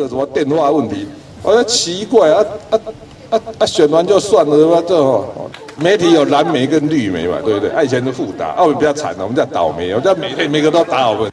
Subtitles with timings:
[0.00, 1.06] 个什么电话问题，
[1.42, 2.80] 我觉得奇怪啊啊
[3.30, 3.66] 啊啊！
[3.66, 5.24] 选完就算了吧，这哦，
[5.76, 7.70] 媒体有蓝媒跟绿媒嘛，对不对？
[7.70, 11.32] 爱钱的复杂，澳门比较惨的，我们叫倒霉，我们叫每天每个都打我们。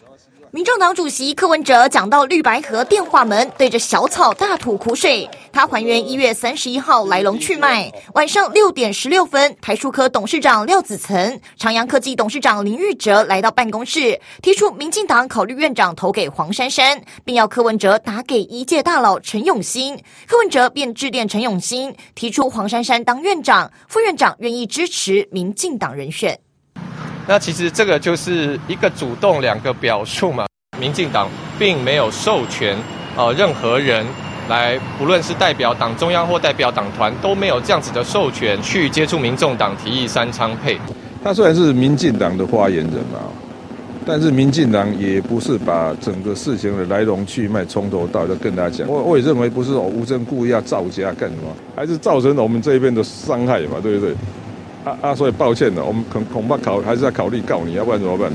[0.58, 5.30] 民众党主席柯文哲讲到绿白河电话门，对着小草大吐苦水。
[5.54, 19.96] 他还原一月三十一号来龙去脉：晚上六点十六分，台数科董事长廖子岑、长阳科技董事长林玉哲来到办公室，提出民进党考虑院长投给黄珊珊，并要柯文哲打给一界大佬陈永新。
[20.25, 26.39] 柯文哲便致电陈永新，提出黄珊珊当院长，副院长愿意支持民进党人选。
[27.28, 30.46] 那其实这个就是一个主动，两个表述嘛。
[30.80, 31.28] 民进党
[31.60, 32.78] 并没有授权
[33.17, 34.06] 呃任何人
[34.48, 40.80] 来，不论是代表党中央或代表党团，都没有这样子的授权去接触民众党提议三昌配。
[41.23, 43.19] 他虽然是民进党的发言人嘛，
[44.06, 48.88] 但是民进党也不是把整个事情的来龙去脉从头到尾都跟大家讲。
[48.88, 54.16] 我我也认为不是我无真故意要造假干什么，还是造成了我们这边的伤害嘛，对不对？
[54.88, 58.31] 啊啊，所以抱歉了，我们恐恐怕考还是要考虑告你，要不然怎么办？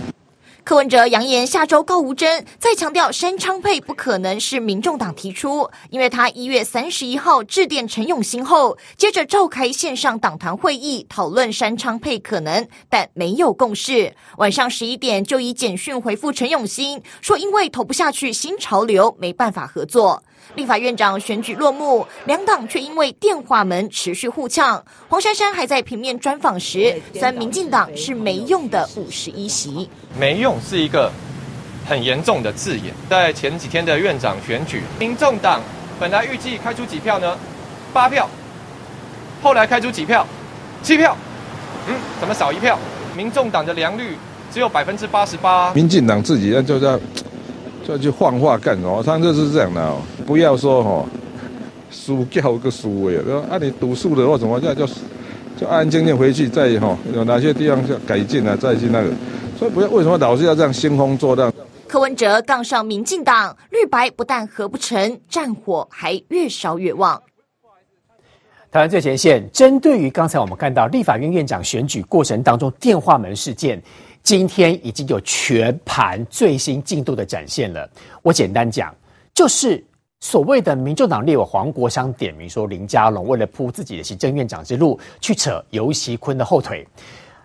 [0.65, 14.15] 柯文哲扬言下周告吴真，再强调山昌配不可能是民众党提出，因为他一月三十一号致电陈永新后，接着召开线上党团会议讨论山昌配可能，但没有共识。
[14.37, 20.23] 晚上十一点就以简讯回复陈永新，说因为投不下去新潮流，没办法合作。
[20.55, 24.85] 立法院长选举落幕，两党却因为电话门持续互呛。
[25.09, 29.89] 黄珊珊还在平面专访时，酸民进党是没用的五十一席。
[30.19, 31.11] 没用是一个
[31.89, 32.93] 很严重的字眼。
[33.09, 35.61] 在前几天的院长选举，民众党
[35.99, 37.39] 本来预计开出几票呢？
[37.93, 38.29] 八票，
[39.43, 40.27] 后来开出几票？
[40.83, 41.17] 七票。
[41.89, 42.79] 嗯，怎么少一票？
[43.17, 44.17] 民众党的良率
[44.53, 45.73] 只有百分之八十八。
[45.75, 46.99] 民进党自己就在。
[47.85, 51.05] 就要去换话干哦，他就是这样的哦，不要说哈，
[51.91, 54.87] 输叫个输哎，说啊你赌输了或怎么样，就
[55.57, 59.11] 就安安静静回去再哈，有哪些地方要改进啊，再去那个，
[59.59, 61.53] 所以不要为什么老是要这样兴风作浪？
[61.89, 67.21] 柯文哲杠上民进党，绿白不但合不成，战火还越烧越旺。
[68.71, 73.83] 台湾最前线，针对于刚才我们看到立法院院长选举过程当中电话门事件。
[74.23, 77.89] 今天已经有全盘最新进度的展现了。
[78.23, 78.95] 我简单讲，
[79.35, 79.85] 就是
[80.21, 86.87] 所谓的民众党立委黄国昌点名说，林佳龙为了铺自己的行政院长之路，去扯游锡坤的后腿。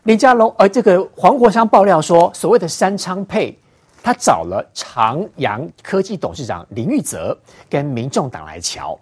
[0.03, 3.57] 林佳龙，而这个黄国昌爆料说，所谓的三昌配，
[4.03, 7.35] 他找了长阳科技董事长林玉泽
[7.67, 8.97] 跟民众党来乔。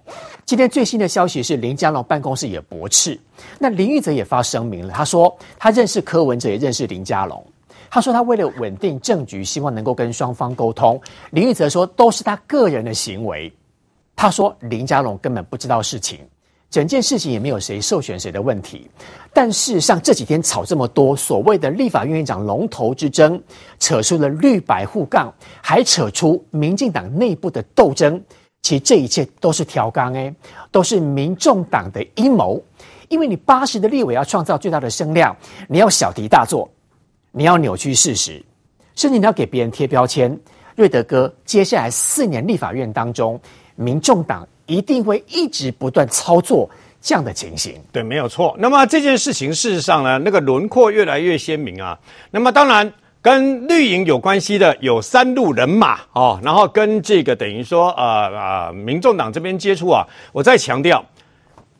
[0.45, 3.19] 今天最新的消息是，林佳龙办公室也驳斥。
[3.59, 7.45] 那林玉泽也发声明了，他说他认识柯文哲，也认识林佳龙。
[7.89, 10.99] 他说：“他为了稳定政局，希望能够跟双方沟通。”
[11.31, 13.51] 林玉泽说：“都是他个人的行为。”
[14.15, 16.19] 他说：“林佳龙根本不知道事情，
[16.69, 18.89] 整件事情也没有谁授权谁的问题。”
[19.33, 23.41] 但事实上这几天吵这么多，所谓的立法院院长龙头之争，
[23.79, 28.21] 扯出了绿白互杠，还扯出民进党内部的斗争。
[28.61, 30.33] 其实这一切都是调岗，诶，
[30.71, 32.61] 都是民众党的阴谋。
[33.09, 35.35] 因为你八十的立委要创造最大的声量，
[35.67, 36.67] 你要小题大做。
[37.37, 38.41] 你要扭曲事实，
[38.95, 40.39] 甚至你要给别人贴标签。
[40.73, 43.37] 瑞德哥，接下来四年立法院当中，
[43.75, 46.69] 民众党一定会一直不断操作
[47.01, 47.75] 这样的情形。
[47.91, 48.55] 对，没有错。
[48.57, 51.99] 那么这件事情事实上呢，那个轮廓越来越鲜明啊。
[52.31, 52.89] 那么当然
[53.21, 61.03] 跟绿营有关系的有三路人马哦，然后跟这个等于说呃呃民众党这边接触啊，我再强调。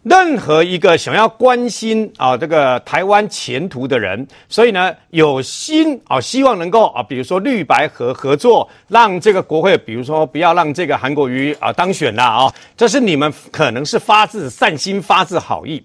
[0.05, 15.83] 任何一个想要关心啊这个台湾前途的人，所以呢有心啊希望能够啊比如说绿白合合作，让这个国会比如说不要让这个韩国瑜啊当选了啊，这是你们可能是发自善心、发自好意，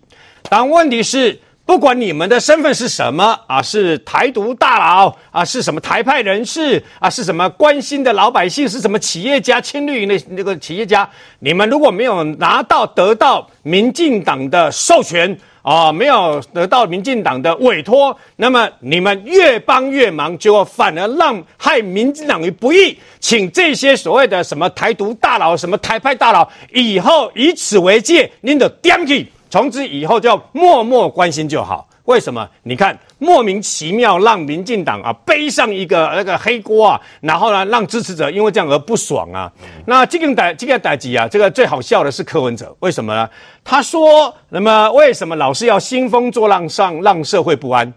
[0.49, 1.41] 但问题是。
[1.71, 11.09] 不管你们的身份是什么啊，是台独大佬啊，是什么台派人士啊，是什么关心的老百姓，是什么企业家、亲绿营的那个企业家，
[11.39, 22.99] 你们如果没有拿到得到民进党的授权啊，没有得到民进党的委托，那么你们越帮越忙，就反而让害民进党于不义。
[23.21, 29.31] 请这些所谓的什么台独大佬、什么台派大佬，以后以此为戒，您的点去。
[29.51, 31.89] 从此以后就默默关心就好。
[32.05, 32.49] 为什么？
[32.65, 39.53] 你看莫名其妙让民进党啊背上一个那个黑锅啊，然后呢让支持者因为这样而不爽啊。
[39.87, 43.29] 那这个代这个代志啊，这个最好笑的是柯文哲，为什么呢？
[43.63, 47.93] 他说：那么为什么老是要兴风作浪上让社会不安？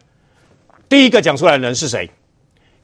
[0.87, 2.07] 第一个讲出来的人是谁？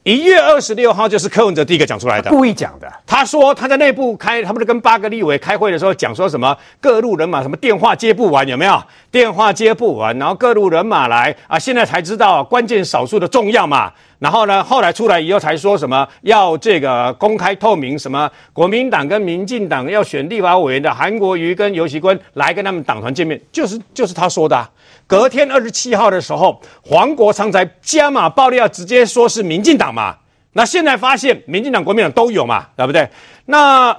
[0.02, 2.90] 一月二十六号就是柯文哲第一个讲出来的，故意讲的。
[3.06, 8.82] 他说他在内部开，他不是跟八个立委开会的时候讲说什么各路人马什么电话接不完有没有？
[9.10, 13.92] 电话接不完，然后各路人马来啊，现在才知道关键少数的重要嘛。
[14.20, 24.70] 然后呢，后来出来以后才说什么要这个公开透明，什么国民党跟民进党要选立法委员的韩国瑜跟游锡堃来跟他们党团见面，就是就是他说的啊。
[25.10, 30.16] 隔天二十七号的时候，黄国昌才加码爆料，直接说是民进党嘛。
[30.52, 33.10] 那现在发现民进党、国民党都有嘛，对不对？
[33.46, 33.92] 那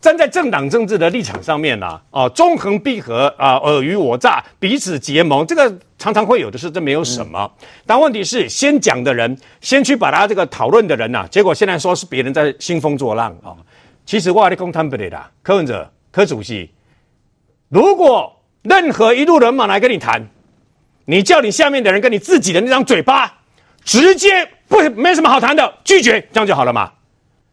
[0.00, 7.48] 站在政党政治的立场上面呢、啊，哦，纵横捭阖啊，尔虞我诈，彼此结盟，这个常常会有的事，这没有什么。
[7.60, 13.56] 嗯、但问题是，先讲的人，先去把他这个讨论的人呐、啊，结果现在说是别人在兴风作浪啊、哦。
[14.04, 16.72] 其实我跟你讲坦白的啦，柯文哲、柯主席，
[17.68, 20.28] 如果任何一路人马来跟你谈。
[21.06, 23.38] 你叫你下面的人跟你自己的那张嘴巴，
[23.84, 26.92] 直接不没什么好谈的，拒绝，这样就好了嘛？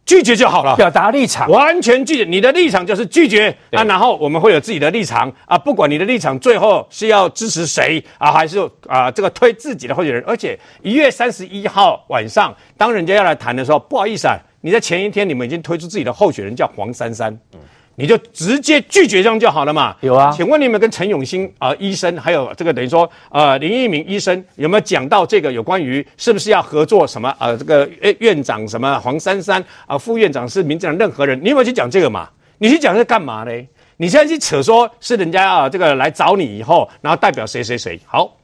[0.06, 2.24] 拒绝就好了，表达立场，完全拒绝。
[2.24, 10.22] 你的立场就是拒绝啊，然后我们会有自己的立场啊，不管你的立场最后是要支持谁啊，还是啊这个推自己的候选人。
[10.26, 17.32] 而且一月三十一号晚上，当人家要来谈的时候，不好意思啊，你在前一天你们已经推出自己的候选人叫黄珊珊。
[17.54, 17.60] 嗯
[17.96, 19.94] 你就直接拒绝这样就好了嘛？
[20.00, 27.56] 有啊，请问你有没有跟陈永新啊、呃、医生，还有这个等于说呃林义明医生有没有讲到这个有关于是不是要合作什么啊、呃？
[27.56, 27.88] 这个
[28.18, 32.28] 院长什么黄珊珊啊，副院长是民进党任何人，你有没有去讲这个嘛？
[32.58, 33.52] 你去讲这干嘛呢？
[33.98, 38.00] 你现在去扯说是人家啊这个来找你以后，然后代表谁谁谁？
[38.06, 38.36] 好，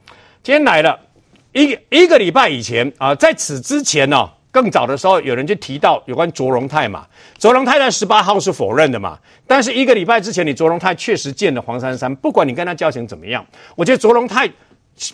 [0.43, 0.99] 今天来了
[1.53, 4.31] 一个一个礼拜以前啊、呃，在此之前呢、哦。
[4.51, 7.07] 更早的时候，有人就提到有关卓荣泰嘛，
[7.39, 13.45] 卓荣泰在十八号是否认的嘛，但是一个礼拜之前，你卓荣泰确实见了黄珊珊，不管你跟他交情怎么样，
[13.77, 14.51] 我觉得卓荣泰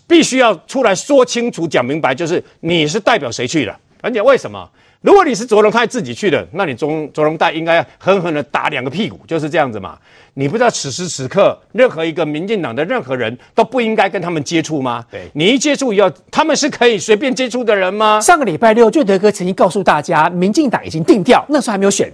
[0.06, 4.68] 必须要出来说清楚、讲明白，就是你是代表谁去的，而且为什么？
[5.02, 9.96] 如果你是卓荣泰自己去的，那你卓卓荣泰应该狠狠的打两个屁股，就是这样子嘛。
[10.34, 15.04] 你不知道此时此刻，任何一个民进党的任何人都不应该跟他们接触吗？
[15.10, 18.20] 对，你一接触以后，他们是可以随便接触的人吗？
[18.20, 22.12] 上个礼拜六，俊德哥曾经告诉大家，民进党已经定调，那时候还没有选。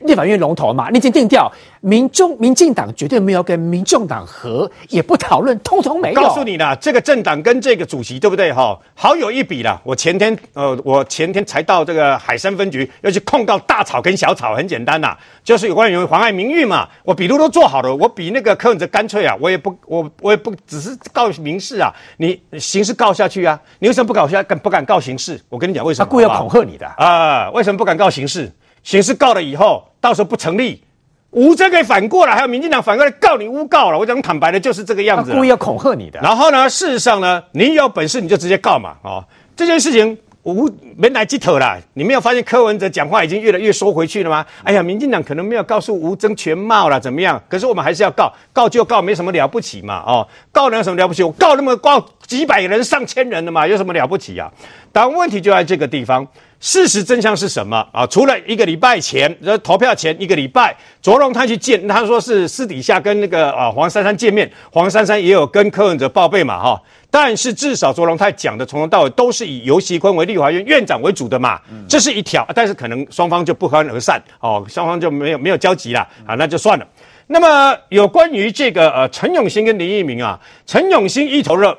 [0.00, 1.50] 立法院龙头嘛，你已经定调，
[1.80, 6.20] 民众、民进党绝对没有跟民众党合，也不讨论，通通没有。
[6.20, 8.52] 告诉你啦，这个政党跟这个主席对不对？
[8.52, 9.80] 哈，好有一比啦。
[9.84, 16.88] 我前天呃，我前天才到这个海山分局，要去控告大草跟小草，很简单呐，就是有关于妨碍名誉嘛。
[17.04, 25.40] 我笔录都做好了，我比那个柯文哲干脆啊，我也不，我我也不只是告民事啊，你刑事告下去啊，你为什么不搞下敢不敢告刑事？
[25.50, 26.06] 我跟你讲为什么？
[26.06, 27.50] 他故意要恐吓你的啊、呃？
[27.50, 28.50] 为什么不敢告刑事？
[28.82, 30.82] 刑事告了以后，到时候不成立，
[31.30, 33.98] 吴峥可以反过来，还有民进党反过来告你诬告了。
[33.98, 35.30] 我讲坦白的，就是这个样子。
[35.30, 36.18] 他故意要恐吓你的。
[36.20, 39.24] 然后呢，事实上呢，你有本事你就直接告嘛，哦，
[39.54, 41.78] 这件事情无没来及头了。
[41.94, 44.44] 你没有发现柯文哲讲话已经越来越缩回去了吗？
[44.64, 47.40] 哎呀，民进党可能没有告诉吴峥全貌了，怎么样？
[47.48, 51.22] 可是我们还是要告，告就告，没什么了不起嘛，哦，告能有什么了不起？
[51.22, 54.50] 我告那么告几百人、上千人的嘛，有什么了不起啊？
[54.90, 56.26] 但问题就在这个地方。
[56.60, 58.06] 事实真相是什么啊？
[58.06, 66.82] 除了一个礼拜前，呃投票前一个礼拜，卓荣泰去见，他说是私底下跟那个啊黄珊珊见面，黄珊珊也有跟柯文哲报备嘛，哈。
[67.10, 72.46] 但是至少卓荣泰讲的从头到尾都是以尤锡坤为立法院院长为主的嘛，这是一条。
[72.54, 76.86] 但是可能双方就不欢而散，哦，双方就没有没有交集了啊，那就算了。
[77.28, 81.76] 那么有关于这个呃陈永兴跟林益明啊，陈永兴一头热。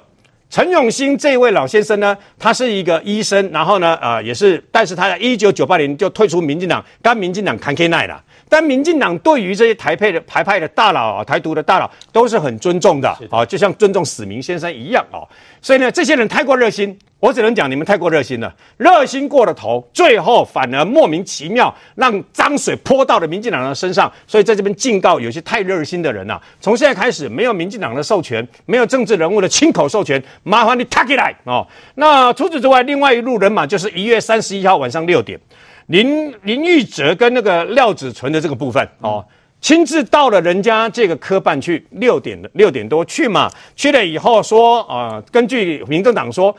[0.52, 8.22] 陈永兴这位老先生呢，他是一个医生，然后呢，呃，也是，但是他在一九九八年就退出民进党，跟民进党谈 K 奈了。
[8.52, 15.24] 但民进党对于这些台派的台派的大佬啊，台独的大佬都是很尊重的，啊，就像尊重史明先生一样啊。
[15.62, 24.12] 所以呢，这些人太过热心，我只能讲你们太过热心了，热心过了头，最后反而莫名其妙让脏水泼到了民进党的身上。
[24.28, 31.66] 所以在这边警告有些太热心的人呐，从现在开始没有民进党的授权，没有政治人物的亲口授权，麻烦你抬起来哦。
[31.96, 35.40] 那除此之外，另外一路人马就是一月三十一号晚上六点。
[35.88, 39.26] 林林玉哲跟那个廖子纯的这个部分哦，
[39.60, 46.56] 亲自到了人家这个科办去，六点六点多去嘛，去了以后说啊、呃，根据民政党说，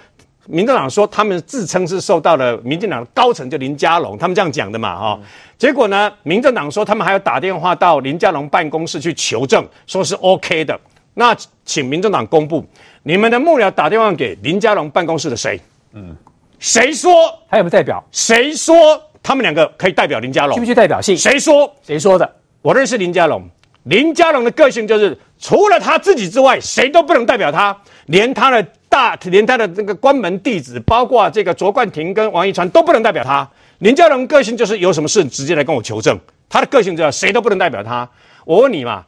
[0.46, 5.20] 民政党说他们自称是受到了民进党的高层就林佳龙他们这样讲的嘛哈、哦，
[5.58, 10.78] 结果呢，民政党说他们还要打电话到林佳龙办公室去求证，说是 OK 的，
[11.14, 12.64] 那请民政党公布
[13.02, 15.58] 你们的幕僚打电话给林佳龙办公室的谁？
[15.94, 16.16] 嗯，
[16.58, 17.12] 谁说
[17.48, 18.04] 还有没有代表？
[18.12, 19.02] 谁说？
[19.22, 21.16] 他们两个可以代表林家龙，具不具代表性？
[21.16, 21.72] 谁说？
[21.82, 22.36] 谁说的？
[22.60, 23.42] 我认识林家龙，
[23.84, 27.76] 林家龙的个性就是除了他自己之外，谁都不能代表他，
[28.06, 33.48] 连他的大连他的这个关门弟子，包括这个卓冠廷跟王一川都不能代表他。
[33.78, 38.08] 林家龙个性就是有什么事直接来跟我求证，他的个性就是，谁都不能代表他。
[38.44, 39.04] 我问你嘛，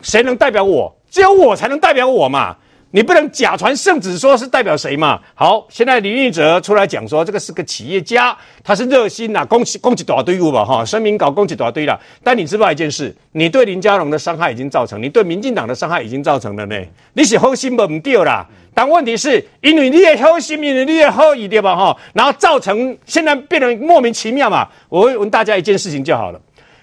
[0.00, 0.96] 谁能代表我？
[1.10, 2.56] 只有我才能代表我嘛。
[2.94, 5.18] 你不能假传圣旨，说是代表谁嘛？
[5.34, 11.98] 好，现在林义哲出来讲说，这个是个企业家，他是热心呐，攻击攻击大队伍吧，哈，声明稿攻击大堆了。
[12.22, 16.76] 但你知道一件事，你对林佳龙的伤害已经造成，你对民进党的伤害已经造成了呢。
[17.14, 21.74] 你是好心不唔对啦，但问题是，因为你也好心，因为你也好意对吧？
[21.74, 24.68] 哈，然后造成现在变得莫名其妙嘛。
[24.90, 26.38] 我会问大家一件事情就好了，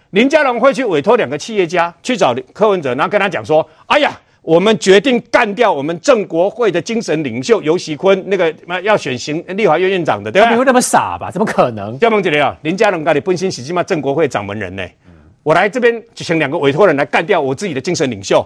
[0.10, 4.20] 林佳龙会去委托两个企业家去找柯文哲，然后跟他讲说，哎呀。
[4.42, 10.50] 我们决定干掉我们郑国会的精神领袖尤喜坤，那个要选行立法院院长的，对吧？
[10.50, 11.30] 你会那么傻吧？
[11.30, 12.00] 怎么可能？
[12.00, 14.84] 叫孟姐姐啊，林佳龙到底本身是嘛郑国会掌门人呢？
[15.08, 18.44] 嗯、我来这边就请两个委托人来干掉我自己的精神领袖，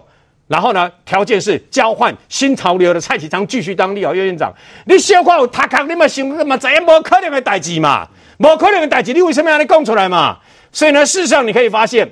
[0.48, 4.52] 然后呢，条件是交换新潮流的蔡启昌继续当立法院院长。
[4.86, 8.08] 你小看有他看你嘛想嘛，怎样不可能的代志嘛？
[8.40, 10.40] 不可能的代志，你为什么要你讲出来嘛？
[10.72, 12.12] 所以呢，事实上你可以发现。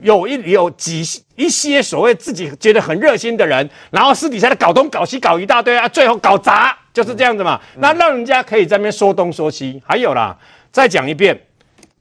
[0.00, 1.02] 有一有几
[1.36, 7.60] 一些所谓自己觉得很热心的人，然后私底下的搞东搞西搞一大堆啊，最后搞砸就是这样子嘛。
[7.74, 9.82] 嗯、那让人家可以在那边说东说西。
[9.86, 10.36] 还有啦，
[10.70, 11.38] 再讲一遍，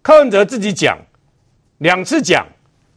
[0.02, 0.98] 柯文哲自己讲
[1.80, 2.46] 两次讲，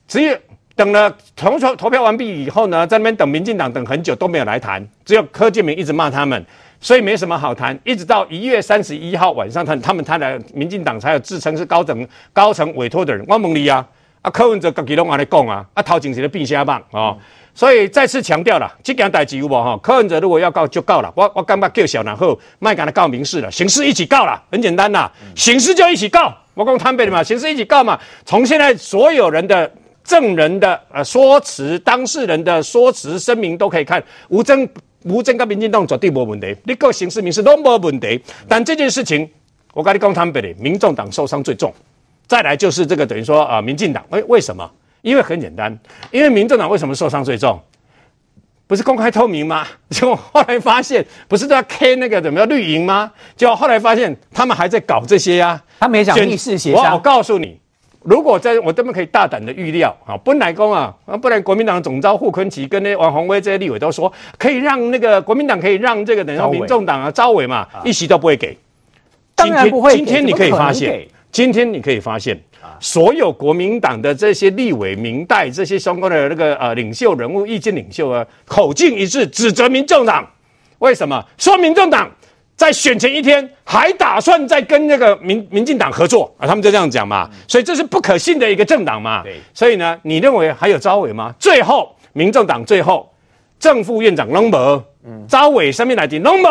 [0.09, 0.37] 只有
[0.75, 6.45] 等了投投投票完毕以后呢，在那边等民进党等很久都没有来谈，只有柯建铭一直骂他们，
[6.81, 7.79] 所以没什么好谈。
[7.85, 13.87] 一直到一月三十一号晚上，他他们他的民进党才有自称是高层高层委托的人，汪孟黎啊。
[14.27, 17.17] 啊，柯文哲自己拢安尼讲啊，啊，头前是咧变瞎棒哦，
[17.55, 19.79] 所以再次强调了，这件代志有无哈？
[19.81, 29.71] 柯文哲如果要告就告了，我我感觉叫小然后卖给他告民事了，刑事一起告了，很简单呐，刑事就一起告，我讲坦白的嘛，刑事一起告嘛，从现在所有人的
[30.03, 34.69] 证人的呃说辞、当事人的说辞声明都可以看，无证
[35.05, 39.31] 无证跟民进党绝对没问题，你告刑事民事都没问题，但这件事情
[39.73, 41.73] 我跟你讲坦白的，民众党受伤最重。
[42.27, 44.69] 再来就是这个等于说啊，民进党为为什么？
[45.03, 45.79] 因为很简单，
[46.11, 47.61] 因为民进党为什么受伤最重？
[48.67, 49.65] 不是公开透明吗？
[49.91, 53.13] 结果后来发现，不是都要 K 那个怎么样绿营吗？
[53.37, 55.63] 结果后来发现他们还在搞这些呀、啊。
[55.79, 56.95] 他没讲密室协商。
[56.95, 57.61] 我告诉你，
[58.03, 60.93] 如果在我这边可以大胆的预料啊，本来公啊，
[61.23, 68.59] 不然国民党总召胡昆奇跟那王宏威这些立委都说，可以让那个国民党可以让这个等于说民众党啊招委嘛，一席都不会给。
[69.37, 69.95] 当然不会。
[69.95, 71.07] 今天你可以发现。
[71.37, 72.35] 今天你可以发现，
[72.81, 80.27] 所有国民党的这些立委、明代这些相关的那个呃领袖人物、意见领袖啊，口径一致，指责民众党。
[80.79, 81.23] 为什么？
[81.37, 82.11] 说民众党
[82.57, 86.47] 在选前一天还打算再跟那个民民进党合作啊？
[86.47, 87.29] 他们就这样讲嘛。
[87.47, 89.23] 所以这是不可信的一个政党嘛。
[89.53, 91.35] 所以呢，你认为还有招委吗？
[91.39, 93.13] 最后，民众党最后
[93.59, 94.83] 正副院长拢无，
[95.29, 96.49] 召委上面来的拢无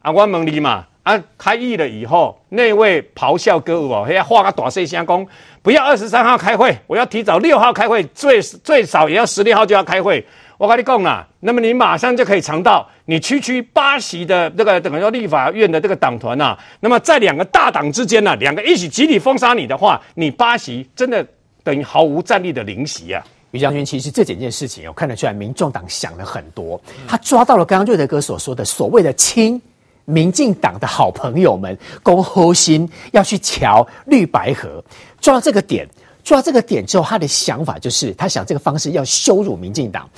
[0.00, 0.86] 啊，我问你嘛。
[1.02, 5.26] 啊，开议了以后，那位咆哮歌舞哦，还要画个大声相公，
[5.60, 10.24] 不要二十三号开会，我要提早六号开会，最最少也要十六号就要开会。
[10.58, 21.26] 我跟你讲啦，那么你马上就可以尝到，你区区八席的这个等于说立法院的这个党团呐，那么在两个大党之间呢，两个一起集体封杀你的话，你八席真的
[21.64, 23.24] 等于毫无战力的零席啊。
[23.50, 29.60] 于将军，其实这几件事情我看得出来，民众党想了很多，他抓到了刚刚瑞德哥所说的所谓的亲。
[30.04, 34.82] 民进党的好朋友们，公呼心要去乔绿白合，
[35.20, 35.88] 抓到这个点，
[36.24, 40.08] 抓到这个点之后，他的想法就是，他想这个方式要羞辱民进党，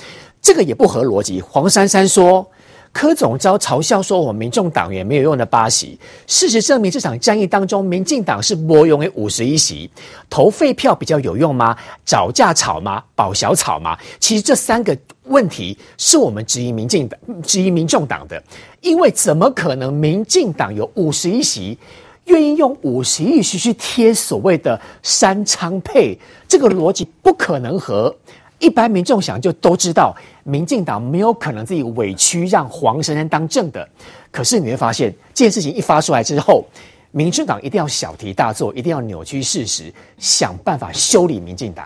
[0.41, 1.41] 这个也不合逻辑。
[1.41, 2.45] 黄珊珊说。
[2.95, 9.91] 柯总召嘲笑说：“我民众党员没有用的八席，事实证明这场战役当中，民进党是没用的五十一席，
[10.29, 11.75] 投废票比较有用吗？
[12.05, 13.03] 找架吵吗？
[13.13, 13.97] 保小草吗？
[14.21, 18.41] 其实这三个问题是我们质疑民进党、质疑民众党的，
[18.81, 21.77] 因为怎么可能民进党有五十一席，
[22.25, 26.17] 愿意用五十一席去贴所谓的三昌配？
[26.47, 28.15] 这个逻辑不可能和。”
[28.57, 33.87] 一般民众想就都知道，民进党没有可能自己委屈让黄珊珊当正的。
[34.31, 36.65] 可是你会发现，这件事情一发出来之后，
[37.11, 41.85] 民进党一定要小题大做，一定要扭曲事实，想办法修理民进党。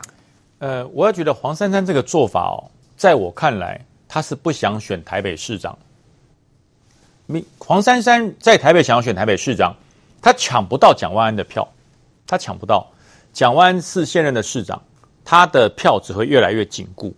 [0.59, 2.61] 呃，我要觉得黄珊珊这个做法哦，
[2.99, 3.79] 在我看来，
[4.09, 5.75] 他是不想选台北市长。
[7.27, 9.73] 民黄珊珊在台北想要选台北市长，
[10.21, 11.65] 他抢不到蒋万安的票，
[12.27, 12.85] 他抢不到
[13.31, 14.81] 蒋万安是现任的市长。
[15.23, 17.15] 他的票只会越来越紧固，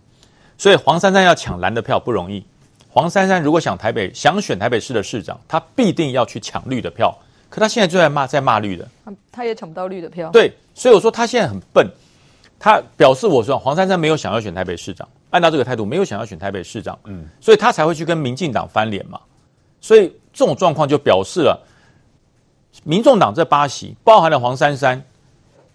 [0.56, 2.44] 所以黄珊珊要抢蓝的票不容易。
[2.88, 7.12] 黄珊珊如果想台北想选台北市的市长，他必定要去抢绿的票。
[7.50, 8.88] 可他现在就在骂，在骂绿的，
[9.32, 10.30] 他也抢不到绿的票。
[10.30, 11.90] 对，所以我说他现在很笨。
[12.60, 19.20] 他表示我说黄珊珊没有想要选台北市长，按照这个态度没有想要选台北市长，嗯，所以他才会去跟民进党翻脸嘛。
[19.80, 21.60] 所以这种状况就表示了，
[22.84, 25.02] 民众党这八席包含了黄珊珊，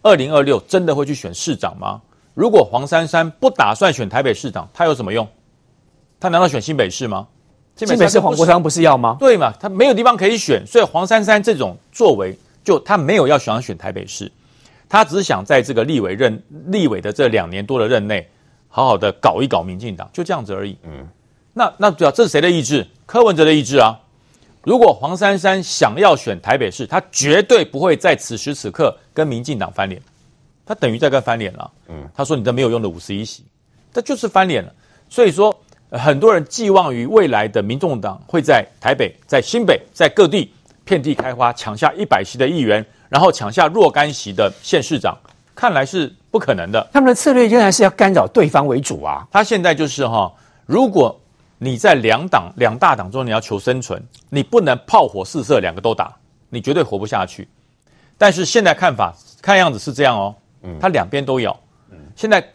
[0.02, 2.02] 二零二六真的会去选市长吗？
[2.34, 5.28] 如果黄珊珊不打算选台北市长，他有什么用？
[6.20, 7.28] 他难道选新北市吗？
[7.76, 9.18] 新北市黄国昌不是要吗？
[9.20, 14.32] 对嘛，他没有地方可以选，所以黄珊珊这种作为，就他没有要想要选台北市，
[14.88, 18.28] 他只想在这个立委任立委的这两年多的任内，
[18.68, 20.78] 好好的搞一搞民进党，就这样子而已。
[20.84, 21.08] 嗯，
[21.54, 22.88] 那那主要这是谁的意志？
[23.06, 24.00] 柯文哲的意志啊。
[24.64, 30.02] 如果黄珊珊想要选台北市，他绝对不会在此时此刻跟民进党翻脸，
[30.66, 31.72] 他等于在跟翻脸了。
[31.88, 33.44] 嗯，他说你这没有用的五十一席，
[33.94, 34.74] 这就是翻脸了。
[35.10, 35.58] 所以说。
[35.90, 40.52] 很多人寄望于未来的民众党会在台北、在新北、在各地
[40.84, 45.18] 遍地开花，抢下一百席的议员，然后抢下若干席的县市长，
[45.56, 46.88] 看来是不可能的。
[46.94, 49.28] 他们的策略仍然是要干扰对方为主啊。
[49.32, 50.32] 他现在就是哈，
[50.68, 51.20] 如果
[51.58, 56.16] 你在两党两大党中你要求生存，你不能炮火四射两个都打，
[56.50, 57.48] 你绝对活不下去。
[58.20, 61.58] 但是现在看法看样子是这样哦，嗯他两边都有。
[61.90, 61.98] 嗯。
[62.16, 62.48] 现在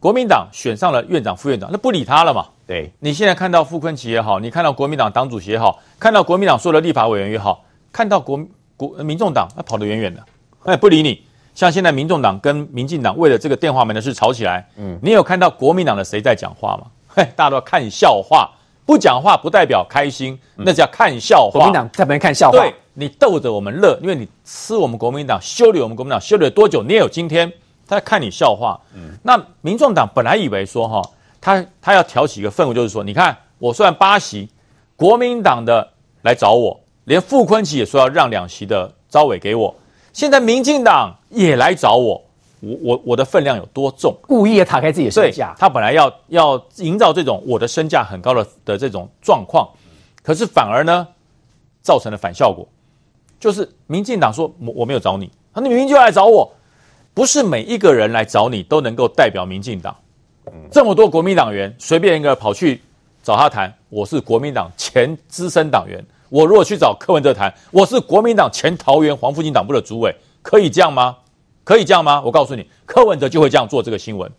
[0.00, 2.46] 国民党选上了院长、副院长，那不理他了嘛。
[2.66, 8.40] 对，你现在看到傅昆萁也好，你看到国民党党主席也好，看到国民党所有的立法委员也好，看到国
[8.78, 10.24] 国民众党，他跑得远远的，
[10.64, 11.22] 哎，不理你。
[11.58, 16.86] 像现在民众党跟民进党为了这个电话门的事吵起来，嗯，你有看到国民党的谁在讲话吗？
[17.10, 18.48] 嘿，大家都要看笑话，
[18.86, 21.58] 不讲话不代表开心，那叫看笑话。
[21.58, 26.84] 国民党在旁边看笑话，对，你逗着我们乐，因为你吃我们国民党，修理我们国民党，修理了多久？
[26.84, 27.52] 你也有今天，
[27.88, 28.80] 他在看你笑话。
[28.94, 31.02] 嗯，那民众党本来以为说哈。
[31.40, 34.48] 他他要挑起一个氛围，就是说，你看我虽然八席，
[34.96, 35.88] 国民党的
[36.22, 39.74] 来找我，连傅昆萁也说要让两席的招委给我，
[40.12, 42.22] 现在民进党也来找我，
[42.60, 44.16] 我我我的分量有多重？
[44.22, 45.54] 故意也打开自己的身价。
[45.58, 49.68] 他本来要要营造这种我的身价很高的的这种状况，
[50.22, 51.06] 可是反而呢，
[51.82, 52.66] 造成了反效果，
[53.38, 56.52] 就是民进党说我我没有找你，他你明明就来找我，
[57.14, 59.94] 不是每一个人来找你都能够代表民进党。
[60.70, 62.80] 这么多国民党员，随便一个跑去
[63.22, 66.04] 找他谈，我是国民党前资深党员。
[66.30, 71.16] 我如果去找柯文哲谈，我是国民党前桃园黄复兴党部的主委，可以这样吗？
[71.64, 72.20] 可以这样吗？
[72.24, 74.30] 我告诉你，柯文哲就会这样做这个新闻，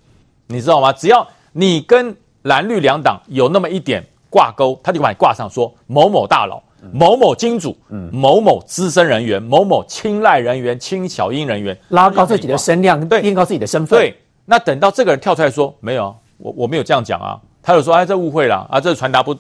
[0.48, 0.92] 你知道吗？
[0.94, 7.76] 只要你跟蓝绿两党有那么一点挂钩，他就把你挂上说某某大佬、某某金主、
[8.12, 14.00] 某某资深人员、某某青睐人员、青小英人员，拉高自己的声量，对，提高自己的身份。
[14.00, 14.16] 对。
[14.46, 19.36] 那等到这个人跳出来说没有，我我没有这样讲啊，他就说哎，这误会了啊，这传达不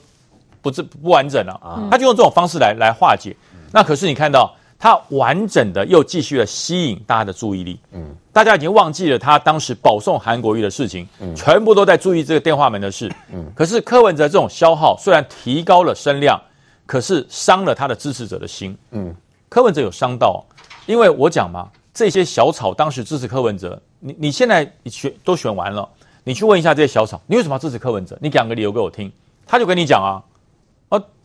[0.62, 3.36] 不是不完整了啊，他就用这种方式来来化解。
[3.72, 16.41] 那可是你看到他完整的又继续的吸引大家的注意力，嗯，大家已经忘记了他当时保送韩国瑜的事情，嗯，全部都在注意这个电话门的事，嗯，可是柯文哲这种消耗虽然提高了声量，
[16.86, 19.13] 可是伤了他的支持者的心，嗯，
[19.50, 20.43] 柯文哲有伤到，
[20.86, 23.80] 因为我讲嘛，这些小草当时支持柯文哲。
[24.02, 25.88] 你你现在选都选完了，
[26.24, 28.17] 你去问一下这些小草，你为什么要支持柯文哲？
[28.22, 29.12] 你讲个理由给我听，
[29.45, 30.24] 他就跟你讲啊，啊，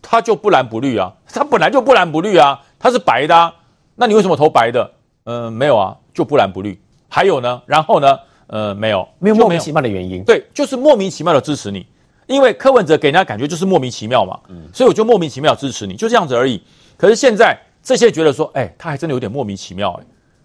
[0.06, 3.52] 他就不蓝不绿啊，他本来就不蓝不绿啊，他是白的，啊，
[3.96, 4.88] 那你为什么投白的？
[5.24, 6.78] 嗯、呃，没有啊，就不蓝不绿。
[7.08, 11.86] 还有呢，然后呢，呃，没有，没有莫名其妙的原因，对，就是莫名其妙的支持你，
[12.26, 16.62] 因为柯文哲给人家感觉就是莫名其妙嘛，嗯，所以我就莫名其妙支持你，就这样子而已。
[16.96, 20.04] 可是现在这些觉得说，哎，他还真的有点莫名其妙，哎，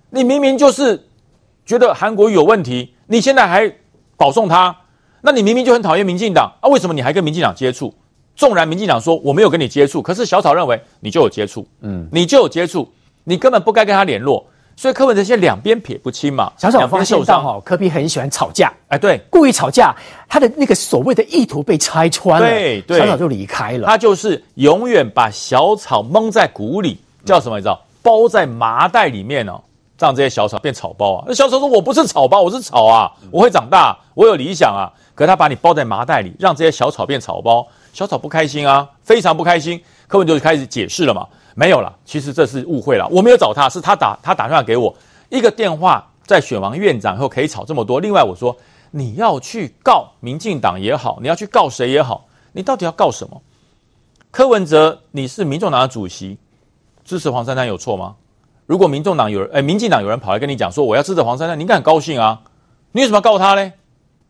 [0.09, 1.05] 你明明就是。
[1.65, 3.71] 觉得韩国瑜有问题，你现在还
[4.17, 4.75] 保送他，
[5.21, 6.65] 那你明明就很讨厌民进党啊？
[6.67, 7.93] 为什么你还跟民进党接触？
[8.39, 12.89] 纵然民进党说我没有跟你接触，可是小草认为你就有接触，嗯，你就有接触，
[13.25, 14.45] 你根本不该跟他联络。
[14.77, 16.49] 所以柯文哲现在两边撇不清嘛。
[16.57, 19.93] 小草发现到哦，柯比很喜欢吵架，哎，对，故意吵架，
[20.29, 23.85] 他的那个所谓的意图被拆穿了，对对，小草就离开了。
[23.85, 27.57] 他就是永远把小草蒙在鼓里，叫什么？
[27.57, 29.59] 你知道，包在麻袋里面哦。
[29.99, 31.25] 让这些小草变草包啊！
[31.27, 33.11] 那小草说：“我不是草包，我是草啊！
[33.31, 39.81] 我会长大，我有理想啊！”可是他把你包在麻袋里，让这些小草变草包，小草不开心啊，非常不开心。
[40.07, 44.95] 柯文哲就开始解释了嘛，没有了，其实这是误会了，我没有找他，是他打他打电话给我
[45.29, 47.99] 一个电话，在选完院长以后可以吵这么多。
[47.99, 48.57] 另外我说
[48.91, 53.41] 你要去告民进党也好，你要去告谁也好，你到底要告什么？
[54.31, 56.37] 柯文哲，你是民众党的主席，
[57.03, 58.15] 支持黄珊珊有错吗？
[58.65, 62.41] 如果民众党有人，哎，民进党有人跑来跟你讲说我要支持黄珊珊，你应该很高兴啊。
[62.91, 63.73] 你为什么要告他呢？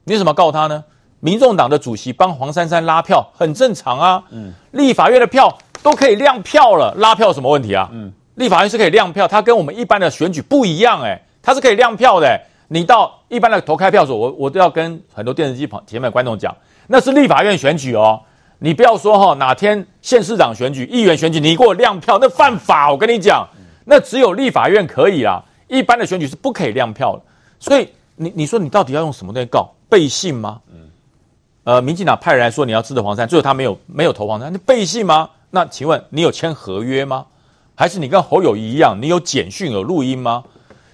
[0.04, 0.84] 你为什么告他呢？
[1.20, 4.24] 民众党的主席帮黄珊珊拉票，很正常啊。
[4.32, 7.90] 嗯，立法院的票都可以亮票了，拉票有什么问题啊？
[7.92, 12.40] 嗯，立法院是可以亮票，它跟我们一般的选举不一样，哎，它是可以亮票的。
[12.72, 16.56] 你到一般的投开票所，我我都要跟很多电视机旁前面观众讲，
[16.88, 18.22] 那是立法院选举哦。
[18.60, 22.92] 你不要说哈，哪天县市长选举、议员选举，你给我亮票，那犯法。
[22.92, 23.48] 我跟你讲，
[23.86, 27.22] 那只有立法院可以啦，一般的选举是不可以亮票的。
[27.60, 30.60] 所以你你说你到底要用什么东西告背信吗？
[31.70, 35.30] 嗯，呃，民进党派人来说你要支持黄珊，最后他没有没有投黄珊，你背信吗？
[35.52, 37.26] 那请问你有签合约吗？
[37.76, 40.44] 还是你跟侯友宜一样，你有简讯有录音吗？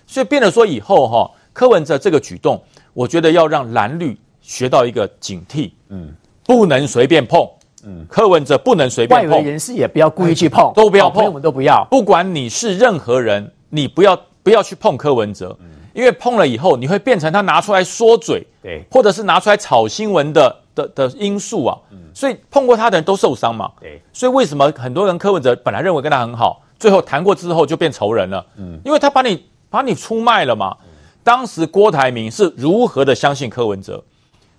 [0.06, 2.62] 所以变得说以后哈，柯文哲这个举动，
[2.94, 6.14] 我觉得要让蓝绿学到一个警惕，嗯，
[6.46, 7.48] 不能随便碰。
[7.88, 11.86] 嗯，柯文哲不能随便碰，外围人士也不要故意去碰，都不要碰，我们都不要。
[11.90, 21.78] 不管你是任何人，你不要不要去碰柯文哲，嗯，因为碰了以后，你会变成他拿出来说嘴，对，或者是拿出来炒新闻的的的因素啊。
[21.90, 23.72] 嗯，所以碰过他的人都受伤嘛。
[23.82, 28.46] 对，所以为什么很多人柯文哲本来认为跟他很好，最后谈过之后就变仇人了？
[28.58, 30.76] 嗯，因为他把你把你出卖了嘛。
[31.24, 34.04] 当时郭台铭是如何的相信柯文哲，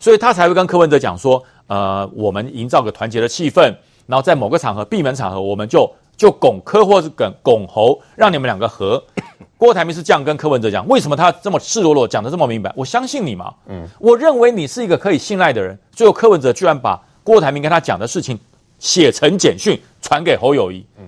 [0.00, 1.42] 所以他才会跟柯文哲讲说。
[1.68, 3.74] 呃，我们营造个团结的气氛，
[4.06, 9.02] 然后在某个场合闭门场合，我们就就拱柯或是拱拱侯，让你们两个和。
[9.58, 12.72] 郭台铭是这样跟柯文哲讲，为什么他这么赤裸裸讲得这么明白？
[12.76, 15.78] 我相信你嘛，嗯，我认为你是一个可以信赖的人。
[15.92, 18.38] 最后柯文哲居然把郭台铭跟他讲的事情
[18.78, 21.04] 写成简讯传给侯友谊，嗯，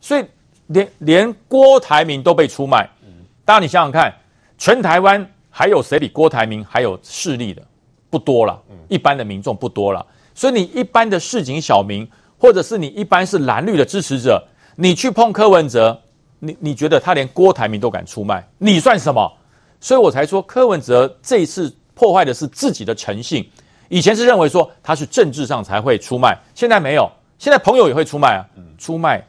[0.00, 0.24] 所以
[0.66, 3.08] 连连郭台铭都被出卖，嗯，
[3.44, 4.14] 当然你想想看，
[4.58, 7.62] 全台湾还有谁比郭台铭还有势力的？
[8.08, 14.42] 不多了，一般的民众不多了，所以你一般的市井小民，或者是你一般是蓝绿的支持者，
[14.76, 16.00] 你去碰柯文哲，
[16.46, 19.30] 你你觉得他连郭台铭都敢出卖，你算什么？
[19.80, 23.48] 所以我才说柯文哲这一次破坏的是自己的诚信。
[23.88, 28.46] 以前是认为说他是政治上才会出卖，现在没有，现在朋友也会出卖啊，
[28.78, 29.24] 出卖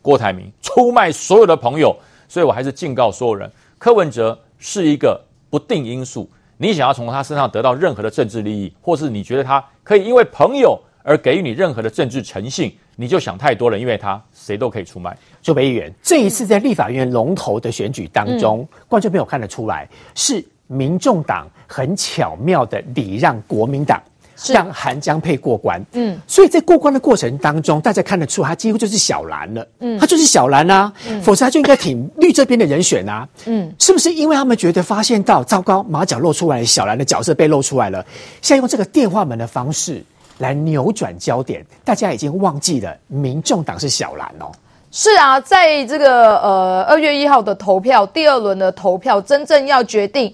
[0.00, 1.96] 郭台铭，出卖所有的朋友。
[2.28, 6.30] 所以我还是警告所有人，柯文哲是一个不定因素。
[6.56, 13.78] 你想要从他身上得到任何的政治利益，或是你觉得他可以因为朋友而给予你任何的政治诚信，你就想太多了。
[13.78, 15.14] 因为他谁都可以出卖。
[15.42, 24.00] 朱北议员，这一次在立法院龙头的选举当中，嗯、观众朋友看得出来，是民众党很巧妙的礼让国民党。
[24.48, 38.04] 让韩江配过关，嗯，所以在过关的过程当中，大家看得出他几乎就是小蓝了，嗯，他就是小蓝啊，嗯，否则他就应该挺绿这边的人选啊，嗯，是不是因为他们觉得发现到糟糕，马脚露出来，小蓝的角色被露出来了，
[38.40, 40.02] 现在用这个电话门的方式
[40.38, 44.50] 来扭转焦点，大家已经忘记了民众党是小蓝哦，
[44.92, 50.32] 是啊，在这个呃二月一号的投票，第二轮的投票，真正要决定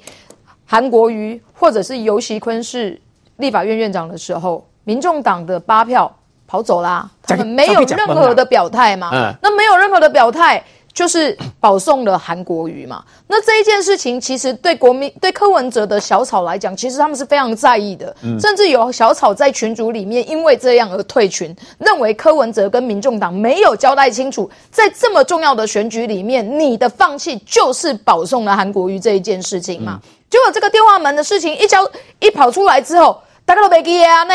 [0.67, 3.01] 韩国瑜或者是尤熙坤是。
[3.39, 6.13] 立法院院长的时候，民众党的八票
[6.49, 9.11] 跑走啦，他们没有任何的表态嘛。
[9.13, 10.61] 嗯，那没有任何的表态，
[10.99, 13.05] 就是保送了韩国瑜嘛。
[13.29, 18.13] 那这一件事情，其实对国民对柯文哲的小草来讲，其实他们是非常在意的。
[18.23, 30.01] 嗯，甚至有小草在群组里面因为这样而退群，认为柯文哲跟民众党没有交代清楚，在这么重要的选举里面，你的放弃就是保送了韩国瑜这一件事情嘛。
[30.03, 33.23] 嗯，结果这个电话门的事情一交一跑出来之后。
[33.49, 34.35] 大家都没记啊，呢，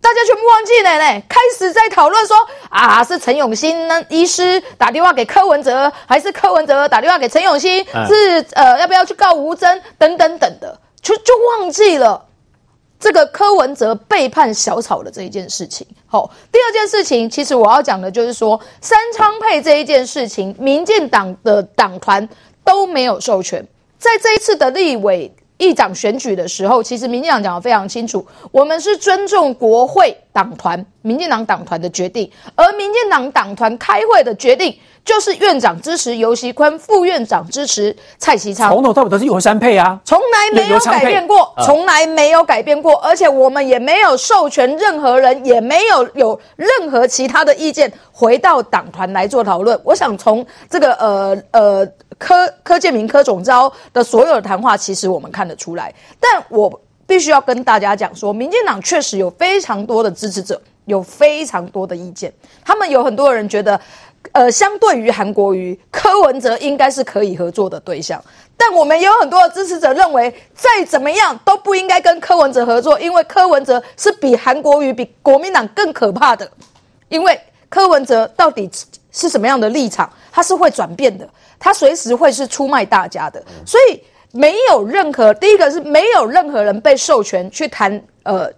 [0.00, 2.36] 大家全部忘记了嘞，开始在讨论说
[2.70, 7.84] 啊，是陈永新呢医师打电话给柯文哲，还是柯文哲打电话给陈永新？
[7.92, 12.24] 嗯、是呃，要不要去告吴峥等等等的，就就忘记了
[12.98, 15.86] 这个柯文哲背叛小草的这一件事情。
[16.06, 22.26] 好，第二件事情，其实我要讲的就是说，三昌配这一件事情，民进党的党团
[22.64, 23.66] 都没有授权，
[23.98, 25.34] 在这一次的立委。
[25.58, 49.78] 议长选举的时候，其实民进党讲得非常清楚，我们是尊重国会党团、民进党党团的决定，而民进党党团开会的决定就是院长支持游锡坤，副院长支持蔡其昌，从头到尾都是游锡配啊，从来没有改变过，从来没有改变过，而且我们也没有授权任何人，也没有有任何其他的意见回到党团来做讨论。
[49.82, 51.88] 我想从这个呃呃。
[52.18, 55.94] 柯柯建铭柯总招的所有的谈话，其实我们看得出来。
[56.18, 62.32] 但我必须要跟大家讲说，民进党确实有非常多的支持者，有非常多的意见。
[62.64, 63.80] 他们有很多人觉得，
[64.32, 68.22] 呃，相对于韩国瑜，柯文哲应该是可以合作的对象。
[68.56, 76.50] 但我们也有很多的支持者认为，再怎么样都不应该跟柯文哲合作，因为柯文哲是比韩国瑜、比国民党更可怕的。
[77.08, 78.68] 因为柯文哲到底
[79.10, 81.28] 是什么样的立场，他是会转变的。
[81.58, 84.00] 他随时会是出卖大家的，所以
[84.32, 88.48] 没有任何第一个是没有任何人被授权去谈呃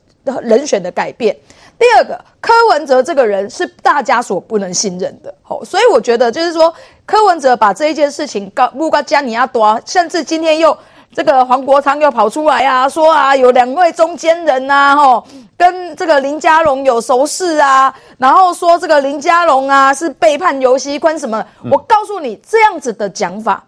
[0.42, 1.34] 人选的改变。
[1.78, 6.70] 第二个，柯文哲这个人是大家所不能信任的，好，所以我觉得就是说
[7.06, 10.76] 柯文哲把这一件事情告不告加尼亚多，甚至今天又
[11.14, 21.44] 这个黄国昌又跑出来啊，说啊有两位中间人呐、啊，吼，跟这个林佳龙有熟识啊，然后说这个林佳龙啊是背叛游锡堃什么？
[21.70, 23.64] 我告诉你，这样子的讲法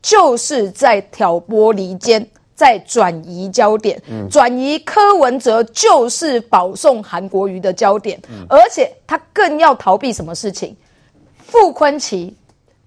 [0.00, 2.26] 就是在挑拨离间。
[2.56, 8.16] 在转移焦点，转移柯文哲就是保送韩国瑜的焦点，
[8.48, 10.76] 而且他更要逃避什么事情？
[11.48, 12.36] 傅昆奇，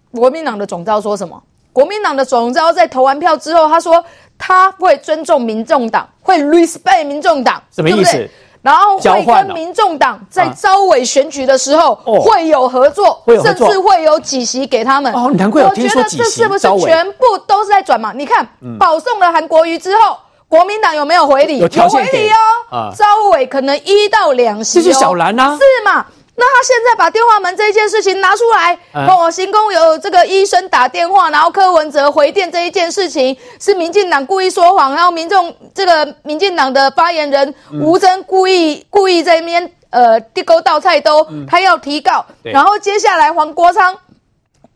[0.09, 1.43] 国民党的总召说什么？
[1.77, 4.03] 国民党的总召在投完票之后，他说
[4.35, 8.13] 他会尊重民众党，会 respect 民众党，什么意思？
[8.13, 8.31] 对不对？
[8.63, 15.13] 然后会跟民众党在招委选举的时候会有合作，甚至会有几席给他们。
[15.13, 15.61] 哦，难怪。
[15.61, 18.11] 我觉得这是不是全部都是在转嘛？
[18.11, 18.43] 你看，
[18.79, 20.17] 保送了韩国瑜之后，
[20.49, 21.59] 国民党有没有回礼？
[21.59, 22.27] 有回礼
[22.71, 22.91] 哦。
[22.97, 24.81] 召委可能一到两席。
[24.81, 26.07] 这是小蓝啊，是嘛？
[26.39, 43.97] 那他现在把电话门这一件事情拿出来，哦，行宫有这个医生打电话，然后柯文哲回电这一件事情是民进党故意说谎，然后民众这个民进党的发言人吴征故意故意在那边呃地沟倒菜兜，他要提告，然后接下来黄国昌。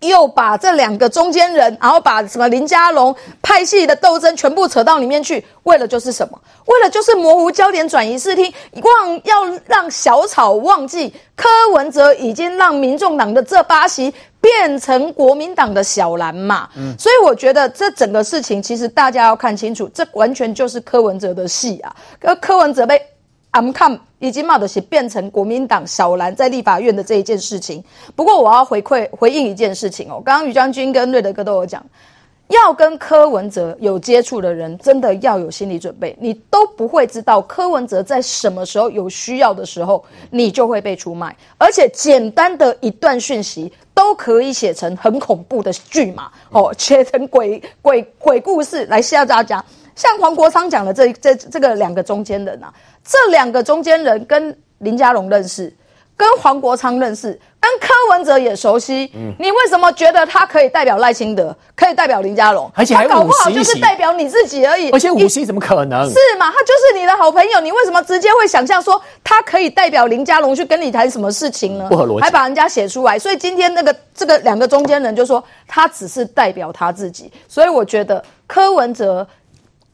[0.01, 6.39] 又把这两个中间人，然后把什么林佳龙派系的斗争全部扯到里面去，为了就是什么？
[6.65, 16.67] 为了就是模糊焦点，转移视听，忘要让小草忘记柯文哲已经让民众党的这八席变成国民党的小蓝嘛。
[16.75, 21.95] 嗯，所以我觉得这整个事情其实大家要看清楚，这完全就是柯文哲的戏啊。
[22.19, 23.01] 柯柯文哲被。
[23.53, 27.83] I'm come 已经冒的是变成国民党小蓝在立法院的这一件事情。
[28.15, 31.83] 不过我要回馈回应一件事情哦，刚刚于将军跟瑞德哥都有讲，
[32.47, 48.85] 要跟柯文哲有接触的人，真的要有心理准备，你都不会知道柯文哲在什么时候有需要的时候，你就会被出卖，而且简单的一段讯息都可以写成很恐怖的剧码哦，写成鬼鬼鬼故事。
[48.85, 49.61] 来吓大家。
[50.01, 52.73] 像黄国昌讲的这这这个两个中间人啊。
[53.03, 55.71] 这两个中间人跟林佳龙认识，
[56.17, 59.11] 跟黄国昌认识，跟柯文哲也熟悉。
[59.15, 62.71] 嗯，你为什么觉得他可以代表赖清德，可以代表林佳龙？
[62.75, 64.91] 而且还搞不好就是代表你自己而已。
[64.91, 66.07] 而且五席怎么可能？
[66.07, 66.51] 是嘛？
[66.51, 71.87] 他就是你的好朋友，你为什么直接会想象说他可以代表林佳龙去跟你谈什么事情呢？
[71.89, 73.17] 不合逻辑，还把人家写出来。
[73.17, 77.31] 所以今天那个这个两个中间人就说他只是代表他自己。
[77.47, 79.27] 所以我觉得柯文哲。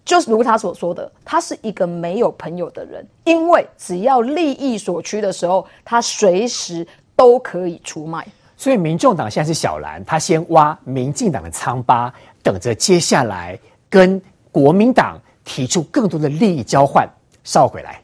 [0.07, 8.25] 就是如他所说的，他是一个没有朋友的人，因为只要利益所趋的时候，他随时都可以出卖。
[8.55, 17.05] 所以，民众党现在是小蓝，他先挖民进党的疮疤，等着接下来跟国民党提出更多的利益交换。
[17.43, 18.01] 稍回来。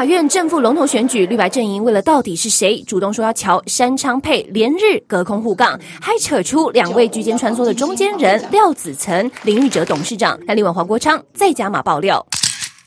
[0.00, 12.26] 法院正副龙头选举，绿白阵营为了到底是谁，主动说要乔山昌配连日隔空互杠，还扯出两位居间穿梭的中间人廖子岑、林玉哲董事长，但另外黄国昌再加码爆料。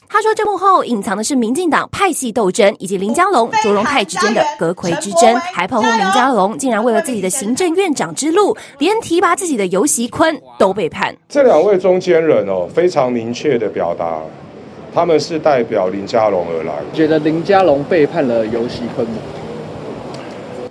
[0.09, 11.15] 他说，这幕后隐藏的是民进党派系斗争，以及林佳龙、卓荣泰之间的阁揆之争，还炮轰林佳龙竟然为了自己的行政院长之路，连提拔自己的游锡坤都被判。
[11.29, 14.19] 这两位中间人哦，非常明确的表达。
[14.93, 19.17] 他们是代表林佳龙而来，觉得林佳龙背叛了游锡堃吗？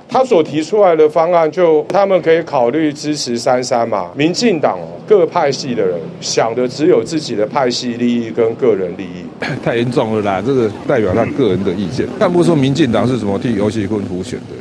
[0.09, 4.11] 他所提出来的方案，就他们可以考虑支持三三嘛。
[4.15, 9.25] 民进党各派系的人想的只有自己的派系利益跟个人利益，
[9.65, 10.43] 太严重了啦！
[10.45, 14.55] 这个代表他个人的意见，看不出民进党是怎么替游锡堃辅选的。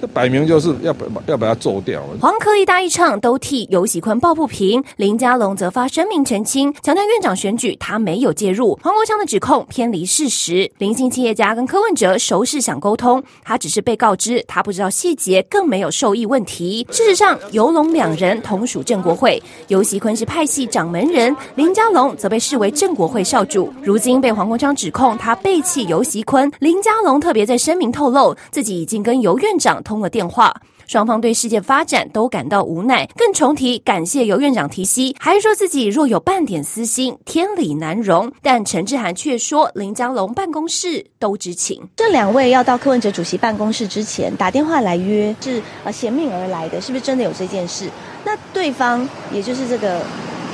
[0.00, 2.18] 这摆明就是要把要把他揍掉了。
[2.20, 8.78] 黄科一大一唱都替游喜坤抱不平，林佳龙则发声明澄清，强调院长选举他没有介入。
[8.82, 10.70] 黄国昌的指控偏离事实。
[10.78, 16.86] 林姓企业家跟柯文哲熟识想沟通，他只是被告知，他不知道细节，更没有受益问题。
[16.90, 23.72] 事实上，游龙两人同属正国会，游锡堃是派系掌门人，林佳龙则被视为正国会少主。
[23.82, 29.82] 如今被黄国昌指控他背弃游锡堃，林佳龙特别在声明透露，自己已经跟游院长。
[29.88, 30.54] 通了电话，
[30.86, 38.30] 双方对事件发展都感到无奈，更重提感谢游院长提息，还说自己若有半点私心，天理难容。
[38.42, 41.88] 但陈志涵却说林佳龙办公室都知情。
[41.96, 47.88] 这两位要到柯文哲主席办公室之前打电话来约，是呃衔命而来的，是不是真的有这件事？
[48.26, 50.02] 那对方也就是这个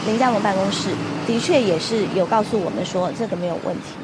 [0.07, 0.91] 林佳龙办公室
[1.27, 3.95] 的确也是有告诉我们说这个没有问题，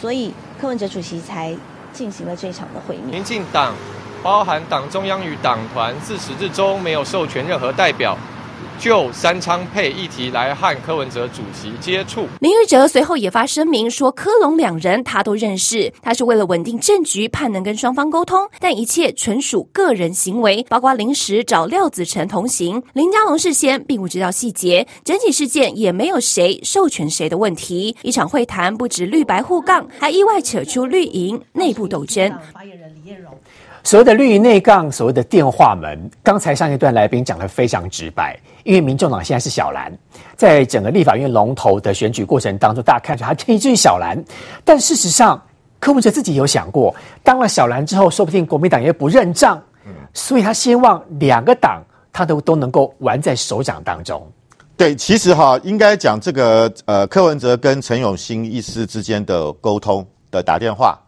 [0.00, 1.56] 所以柯文哲主席才
[1.92, 3.06] 进行了这场的会面。
[3.08, 3.74] 民进党。
[4.22, 8.16] 包含党中央与党团自始至终没有授权任何代表
[8.78, 12.28] 就三昌配议题来和柯文哲主席接触。
[12.38, 22.80] 林玉哲随后也发声明说，柯龙两人他都认识，他是为了稳定政局，盼能跟双方沟通，但一切纯属个人行为，包括临时找廖子成同行。
[22.92, 27.96] 林佳龙事先并不知道细节，整体事件也没有谁授权谁的问题。
[28.02, 32.32] 一场会谈不止绿白互杠，还意外扯出绿营内部斗争。
[32.54, 33.32] 发言人李彦荣。
[33.88, 39.90] 所谓的绿营内杠，所谓的电话门，刚才上一段来宾讲的非常直白，因为民众党现在是小蓝，
[40.36, 44.22] 在整个立法院龙头的选举过程当中，大家看出他可以进小蓝，
[44.62, 45.42] 但事实上，
[45.80, 49.58] 柯文哲自己有想过，当了小蓝之后，说不定国民党也不认账，
[50.12, 54.22] 所以他希望两个党他都都能够玩在手掌当中。
[54.76, 61.00] 对，其实哈，应该讲这个呃，柯文哲跟陈永新医师之间的沟通的打电话，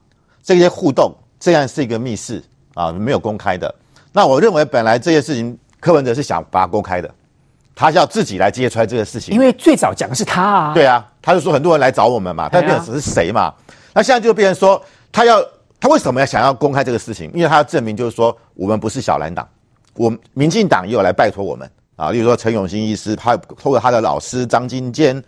[0.43, 2.43] 这些互动，这样是一个密室。
[2.81, 3.73] 啊，没有公开的。
[4.11, 7.11] 那我认为本来这些事情，柯文哲是想把它公开的，
[7.75, 9.35] 他要自己来揭出来这个事情。
[9.35, 10.75] 因为最早讲的是他啊。
[10.75, 13.53] 对啊，他就说很多人来找我们嘛，但变成是谁嘛？
[13.93, 15.45] 那现在就变成说，他要
[15.79, 17.31] 他为什么要想要公开这个事情？
[17.35, 19.47] 因为他要证明就是说，我们不是小蓝党，
[19.95, 22.11] 我民进党也有来拜托我们啊。
[22.11, 25.23] 例如说陈永新医师，他透过他的老师张金坚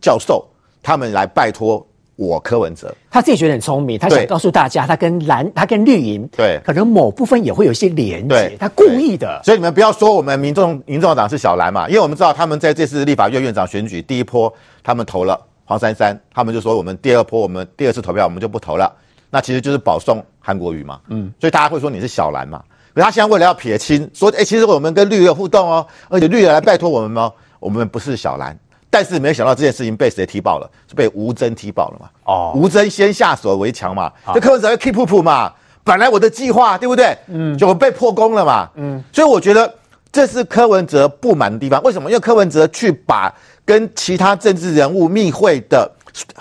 [0.00, 0.46] 教授，
[0.82, 1.84] 他们来拜托。
[2.16, 9.40] 我柯文哲，他自己觉得很聪明，他想告诉大家，他跟蓝，他跟绿营，对，可能某部分也会有一些连结，他故意的。
[9.44, 14.52] 所以你们不要说我们民众民众党是小蓝嘛，因为我们知道他们在这次立法院院长选举第一波，
[14.82, 18.90] 他们投了黄珊珊，他们就说我们第二波，我们第二次投票我们就不投了，
[19.28, 22.62] 那其实就是保送韩国瑜嘛，嗯，所以大家会说你是小蓝嘛，
[22.94, 27.30] 可他现在为了要撇清，说哎，其实我们跟绿的互动哦，而且绿的来拜托我们哦？
[27.60, 28.58] 我们不是小蓝。
[28.88, 30.70] 但是没想到这件事情被谁踢爆了？
[30.88, 32.08] 是被吴峥踢爆了嘛？
[32.24, 34.10] 哦，吴峥先下手为强嘛？
[34.32, 35.52] 这柯文哲要 keep up 嘛？
[35.84, 37.16] 本来我的计划对不对？
[37.28, 38.68] 嗯，就被破功了嘛？
[38.76, 39.72] 嗯，所以我觉得
[40.10, 41.82] 这是柯文哲不满的地方。
[41.82, 42.08] 为什么？
[42.08, 43.32] 因为柯文哲去把
[43.64, 45.90] 跟其他政治人物密会的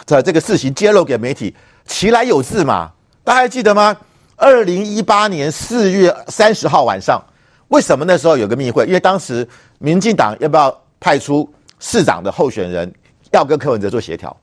[0.05, 1.53] 的这个事情揭露给媒体，
[1.85, 2.91] 其来有自嘛？
[3.23, 3.95] 大家还记得吗？
[4.37, 7.21] 二零一八年四月三十号晚上，
[7.67, 8.85] 为什么那时候有个密会？
[8.85, 9.47] 因为当时
[9.79, 11.49] 民进党要不要派出？
[11.85, 12.91] 市长的候选人
[13.31, 14.35] 要跟柯文哲做协调。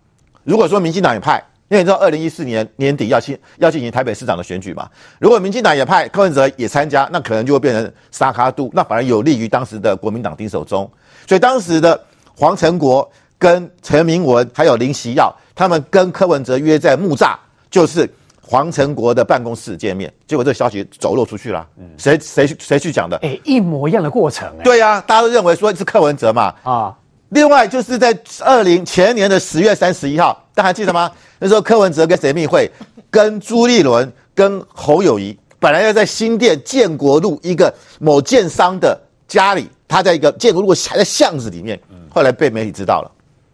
[0.45, 10.89] 如果说民进党也派，因为你知道二零一四年年底要进要进行台北市长的选举嘛，如果民进党也派柯文哲也参加，那可能就会变成沙卡度，那反而有利于当时的国民党丁守中。
[11.27, 12.01] 所以当时的
[12.37, 17.35] 黄成国跟陈明文还有林锡耀，他们跟柯文哲约在木栅，
[17.73, 18.09] 就是
[18.41, 20.13] 黄成国的办公室见面。
[20.29, 21.67] 结果这个消息走漏出去了，
[21.99, 23.17] 谁谁谁去讲的？
[23.23, 24.49] 哎，一模一样的过程。
[24.63, 26.55] 对呀、啊，大家都认为说是柯文哲嘛。
[26.63, 26.97] 啊。
[27.33, 31.11] 另外就是在二零前年的十月三十一号，大家还记得吗？
[31.41, 32.71] 那时候柯文哲跟谁密会？
[33.11, 41.79] 跟朱立伦、跟侯友谊，本来要在新店建国路一个某建商的家里，他在一个建国路还在巷子里面，
[42.11, 43.11] 后来被媒体知道了，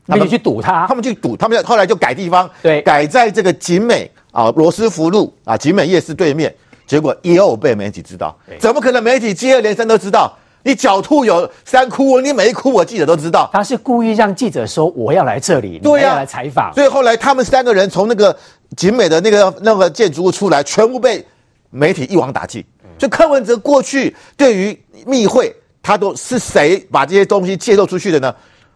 [0.06, 6.52] 他们去堵他，他们去堵，他们后来就改地方，对，改在这个景美啊罗斯福路啊景美夜市对面，
[6.84, 10.36] 结果又被媒体知道，怎么可能媒体接二连三都知道？
[10.68, 13.48] 你狡兔有三窟，你每一窟我记者都知道。
[13.54, 16.70] 他是故意让记者说我要来这里，对呀、啊，来采访。
[16.74, 18.36] 所以后来他们三个人从那个
[18.76, 21.24] 景美的那个那个建筑物出来，全部被
[21.70, 22.62] 媒体一网打尽。
[22.98, 28.34] 所以柯文哲过去对于密会，他都是谁把这些东西揭露出去的呢？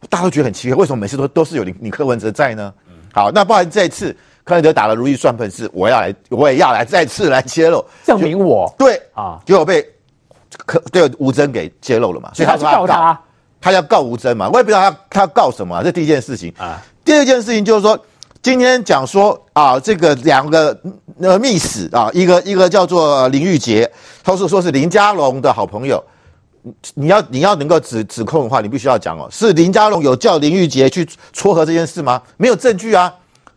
[0.08, 2.72] 大家都觉得很奇怪，为什么每次都都是有你你柯文哲在呢？
[3.12, 9.86] 好，那包含这一次柯文哲打了如意算盘是我要来，我也要来再次来揭露，证明我对啊，结果被。
[10.66, 12.30] 可对吴峥给揭露了嘛？
[12.34, 13.20] 所以他要告他，
[13.60, 14.48] 他要告吴峥嘛？
[14.48, 15.82] 我也不知道他他告什么、啊。
[15.82, 16.82] 这第一件事情啊。
[17.04, 17.98] 第二件事情就是说，
[18.40, 20.78] 今天讲说啊，这个两个
[21.20, 23.90] 呃密使啊，一个一个叫做林玉洁，
[24.22, 26.02] 他是说是林佳龙的好朋友。
[26.94, 32.22] 你要你要能够指指控的话，你必须要讲哦，是林佳龙有叫林玉洁去撮合这件事吗？
[32.36, 33.12] 没有证据啊。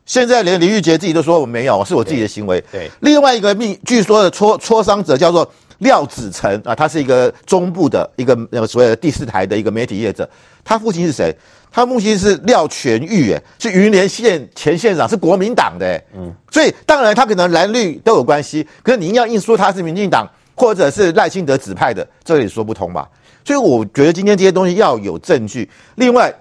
[0.05, 2.59] 现在连林玉洁自己都说我没有，是我自己的行为。
[2.71, 5.47] 对，对另外一个密据说的磋磋商者叫做。
[5.79, 10.29] 廖子成啊，他是一个中部的一个那个所谓的第四台的一个媒体业者。
[10.63, 11.35] 他父亲是谁？
[11.71, 18.65] 他父亲是廖全玉，哎，是云林县前县长，是国民党的，嗯，所以当然他可能蓝绿都有关系。
[18.81, 23.07] 可是你要硬说他是民进党或者是赖清德指派的，这也说不通吧？
[23.43, 25.69] 所以我觉得今天这些东西要有证据。
[25.95, 26.33] 另外，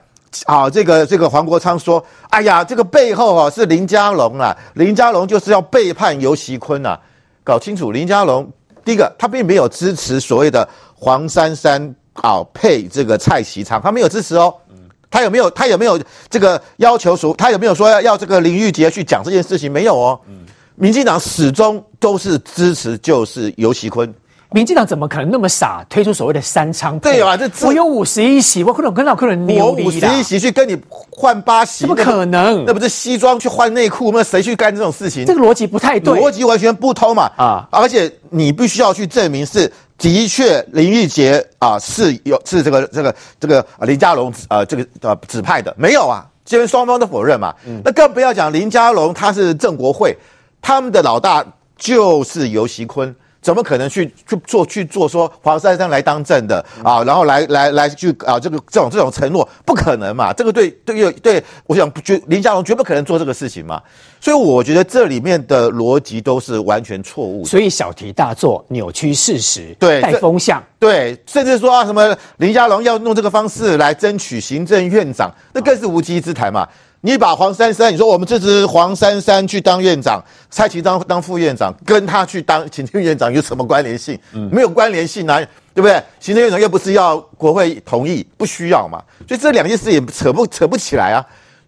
[0.47, 6.99] 啊，这个这个黄国昌说，哎呀，这个背后啊是林佳龙啊，林佳龙就是要背叛尤其坤啊，
[7.43, 8.51] 搞清楚林佳龙。
[8.85, 14.55] 第一个，他并没有支持所谓的黄珊珊啊配这个蔡其昌，他没有支持哦。
[15.11, 15.49] 他有没有？
[15.53, 15.97] 他有没有
[16.29, 17.33] 这个要求说？
[17.35, 19.71] 他有没有说要要这个林玉杰去讲这件事情？
[19.71, 20.21] 没有哦。
[20.75, 24.13] 民进党始终都是支持，就是游锡堃。
[24.55, 27.15] 民进党怎么可能那么傻推出所谓的三昌配？
[27.15, 30.81] 对啊，这我有五十一席，我可能跟老客人牛我五十一席去跟你
[31.11, 32.65] 换八席，怎么可能？
[32.65, 34.13] 那不是西装去换内裤？
[34.13, 35.27] 那谁去干这种事情？
[35.27, 37.29] 这个逻辑不太对，逻辑完全不通嘛！
[37.37, 47.53] 啊，而且你必须要去证明是的确林玉杰啊是有是这个这个这个林佳龙呃这个呃指派的，没有啊，这边双方都否认嘛。
[47.67, 50.17] 嗯、那更不要讲林佳龙他是郑国会，
[50.63, 51.45] 他们的老大
[51.77, 53.13] 就是尤锡堃。
[53.45, 60.33] 怎么可能去去做去做说黄珊珊来当政的啊，然后来来来去啊这个这种这种承诺不可能嘛？
[60.33, 63.83] 这个对对对，我想绝林佳龙绝不可能做这个事情嘛。
[64.19, 67.45] 所以我觉得这里面的逻辑都是完全错误。
[67.45, 76.67] 所以小题大做，扭曲事实，对带风向，对，甚至说啊什么林佳龙要用这个方式来争取行政院长，那更是无稽之谈嘛。
[77.07, 84.19] 你把黄珊珊，你说我们支持黄珊珊去当院长，蔡其昌当副院长，跟他去当行政院长有什么关联性？
[84.33, 85.39] 嗯，没有关联性啊，
[85.75, 86.03] 对不对？
[86.19, 91.21] 行政院长又不是要国会同意，不需要嘛，所以这两件事也扯不扯不起来啊。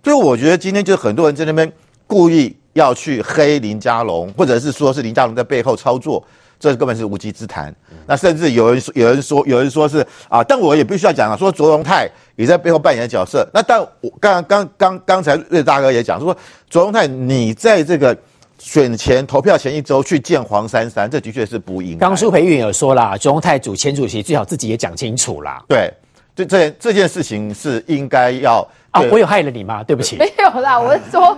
[0.03, 1.71] 所以我觉得今天就很多人在那边
[2.07, 6.25] 故意要去黑林佳龙，或者是说是林佳龙在背后操作。
[6.59, 7.75] 这根本是无稽之谈。
[8.07, 13.49] 那甚至有人说，有人说，有人说是啊，但我也必须要讲啊，说卓荣泰也在背后扮演角色。
[13.53, 16.37] 那但我刚刚刚刚才瑞大哥也讲说，
[16.69, 18.17] 卓荣泰你在这个
[18.59, 22.07] 选前投票前一周去见黄珊珊，这的确是不应该。
[22.07, 25.63] 刚苏培育有说啦，卓荣泰主前主席最好自己也讲清楚啦。
[25.69, 25.93] 对，
[26.35, 29.83] 这这这件事情是应该要啊，我有害了你吗？
[29.83, 31.37] 对不起，没有啦，我是说。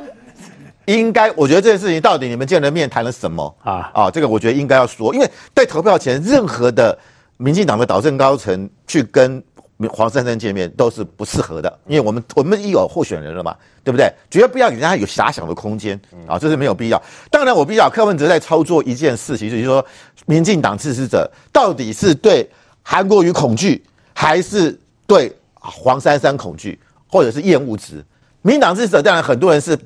[0.94, 3.90] 应该，我觉得这件事情到底你们见了面谈了什么啊？
[3.92, 6.98] 啊，这个我觉得应该要说，因为在投票前，任何的
[7.36, 9.42] 民进党的导政高层去跟
[9.90, 14.10] 黄珊珊见面都是不适合的，因为我们我们已有候选人了嘛，对不对？
[14.30, 17.00] 绝对不要给人家有遐想的空间啊，这是没有必要。
[17.30, 19.84] 当然，我比较柯文哲在操作一件事情，就是说，
[20.24, 22.48] 民进党支持者到底是对
[22.82, 23.84] 韩国瑜恐惧，
[24.14, 24.74] 还是
[25.06, 28.02] 对黄珊珊恐惧，或者是厌恶值？
[28.40, 29.78] 民进党支持者当然很多人是。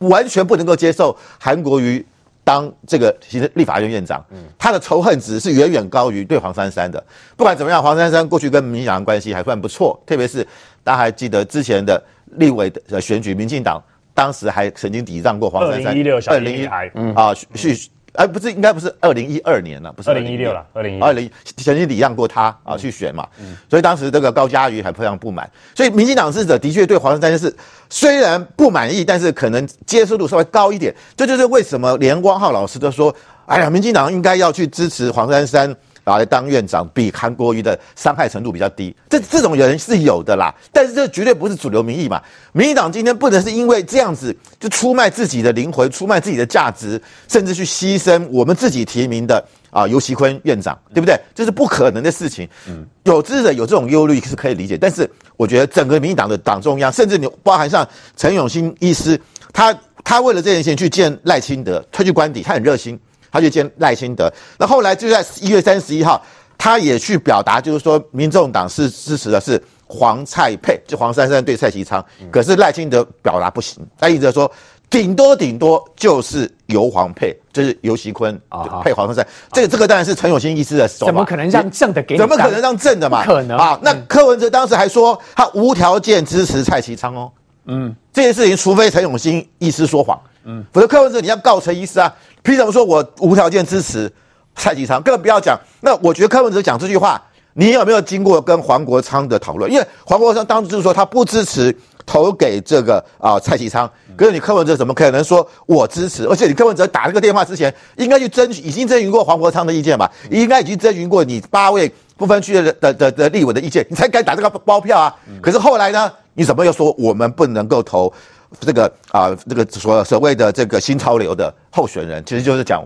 [0.00, 2.04] 完全不能够接受韩国瑜
[2.44, 4.24] 当这个行政立法院院长，
[4.58, 7.02] 他的仇恨值是远远高于对黄珊珊的。
[7.36, 10.46] 不管怎么样，黄珊珊过去跟民进党关系还算不错，特别是
[10.82, 12.02] 大家还记得之前的
[12.36, 13.82] 立委的选举，民进党
[14.12, 15.86] 当时还曾经抵让过黄珊珊。
[15.86, 17.76] 二零一六小英女孩，啊，去。
[18.14, 27.54] 而不是应该不是二零一二年了，不是二零一六了，二零一二零曾经礼让过他啊去选嘛，嗯，所以当时这个高嘉瑜还非常不满，所以民进党支持者的确对黄珊珊是
[27.88, 33.14] 虽然不满意，但是可能接受度稍微高一点，这就是为什么连光浩老师都说，
[33.46, 35.76] 哎呀，民进党应该要去支持黄珊珊。
[36.10, 42.20] 啊，来当院长比韩国瑜的伤害程度比较低，这这种人是有的啦，但是这绝对不是主流民意嘛。
[42.52, 51.16] 民进党今天不能是因为这样子就出卖自己的灵魂，出卖自己的价值，甚至去牺牲我们自己提名的啊游锡坤院长，对不对？
[51.32, 52.48] 这是不可能的事情。
[52.66, 59.20] 嗯，有支持者有这种忧虑是可以理解，但是我觉得整个民进党的党中央，甚至你包含上陈永新医师，
[59.52, 62.98] 他他为了这件事情去见赖清德，推去官邸，他很热心。
[63.30, 66.20] 他去见赖清德，那后来就在一月三十一号，
[66.58, 72.04] 他也去表达，就是说，民众党是支持的是黄蔡配，就黄珊珊对蔡其昌。
[72.30, 74.50] 可是赖清德表达不行，他一直说，
[74.88, 78.36] 顶多顶多就是游黄配，就是游锡堃
[78.82, 79.26] 配黄珊珊。
[79.52, 82.18] 这个这个当然是陈永新医师的手法，怎么可能让正的给你？
[82.18, 83.24] 怎么可能让正的嘛？
[83.24, 83.78] 可能啊？
[83.82, 87.30] 那柯文哲当时还说他无条件支持蔡其昌哦。
[87.66, 90.20] 嗯，这件事情除非陈永新医师说谎，
[90.50, 92.12] 嗯，否则柯文哲你要告陈医师啊。
[92.42, 94.10] 凭什么说我无条件支持
[94.56, 95.00] 蔡其昌？
[95.02, 95.58] 更不要讲。
[95.82, 97.22] 那我觉得柯文哲讲这句话，
[97.52, 99.70] 你有没有经过跟黄国昌的讨论？
[99.70, 101.76] 因为黄国昌当时就是说他不支持
[102.06, 103.88] 投给这个啊、蔡其昌。
[104.16, 106.24] 可是你柯文哲怎么可能说我支持？
[106.24, 110.10] 而且你柯文哲打这个电话之前，应该去征已经征询过黄国昌的意见吧？
[110.30, 115.14] 应该已经征询过你八位不分区的的的的立委的意见，你才敢打这个包票啊？
[115.42, 116.10] 可是后来呢？
[116.34, 118.10] 你怎么又说我们不能够投？
[118.58, 122.84] 这个啊、这个所所谓的这个新潮流的候选人，其实就是讲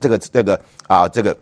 [0.00, 1.36] 这个这个啊，这个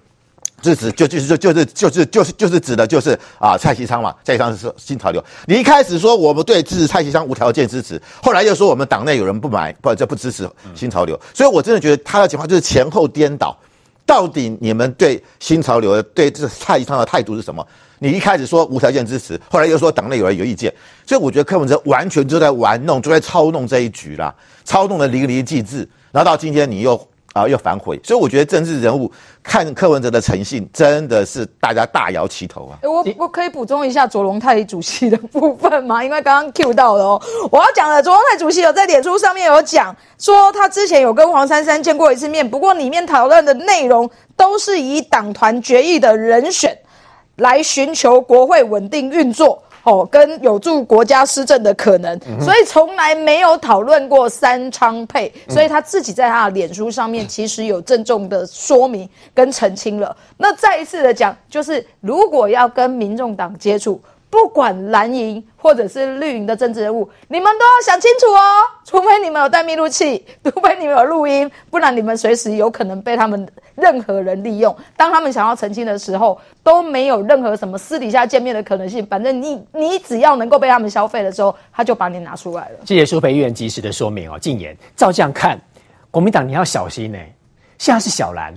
[0.61, 5.25] 支持就就是就就是就是就是就是指的就是啊蔡其昌嘛，蔡其昌是新潮流。
[5.47, 11.19] 你一开始说我们对支持蔡其昌无条件支持，后来又说我们党内有人不买，不就不支持新潮流。
[11.35, 13.57] 所以我真的觉得他的情况就是前后颠倒。
[14.05, 17.67] 到底你们对新潮流对这蔡其昌的态度是什么？
[18.03, 20.75] 你一开始说无条件支持，后来又说党内有人有意见，
[21.07, 24.35] 所以我觉得柯文哲完全就在玩弄，就在操弄这一局啦，
[24.65, 25.89] 操弄的淋漓尽致。
[26.11, 27.01] 然后到今天你又
[27.33, 29.09] 啊又反悔，所以我觉得政治人物
[29.41, 32.77] 看柯文哲的诚信，真的是大家大摇其头啊！
[32.83, 36.03] 我我可以补充一下卓荣泰主席的部分吗？
[36.03, 37.23] 因为刚刚 Q 到了哦，
[37.53, 44.11] 我要讲的卓荣泰主席有在脸书上面有讲说，他之前有跟黄珊珊见过一次面，不过里面讨论的内容。
[44.35, 46.77] 都是以党团决议的人选
[47.37, 49.63] 来寻求国会稳定运作。
[49.85, 60.17] 哦，跟有助国家施政的可能，嗯、所以从来没有讨论过三昌配，嗯、所以他自己在他的脸书上面其实有郑重的说明跟澄清了。
[60.37, 64.01] 那再一次的讲，就是如果要跟民众党接触。
[64.33, 68.41] 不管蓝营或者是绿营的政治人物，你们都要想清楚哦。
[68.83, 74.75] 除非你们有带密录器，除非你们有录音，不然你们随时有可能被他们任何人利用。
[74.97, 79.05] 当他们想要澄清的时候，都没有任何什么私底下见面的可能性。
[79.05, 82.79] 反正你你只要能够被他们消费的时候，他就把你拿出来了。
[82.87, 84.39] 谢谢舒培议员及时的说明哦。
[84.39, 85.61] 禁言，照这样看，
[86.11, 87.19] 国民党你要小心呢。
[87.77, 88.55] 现在是小蓝，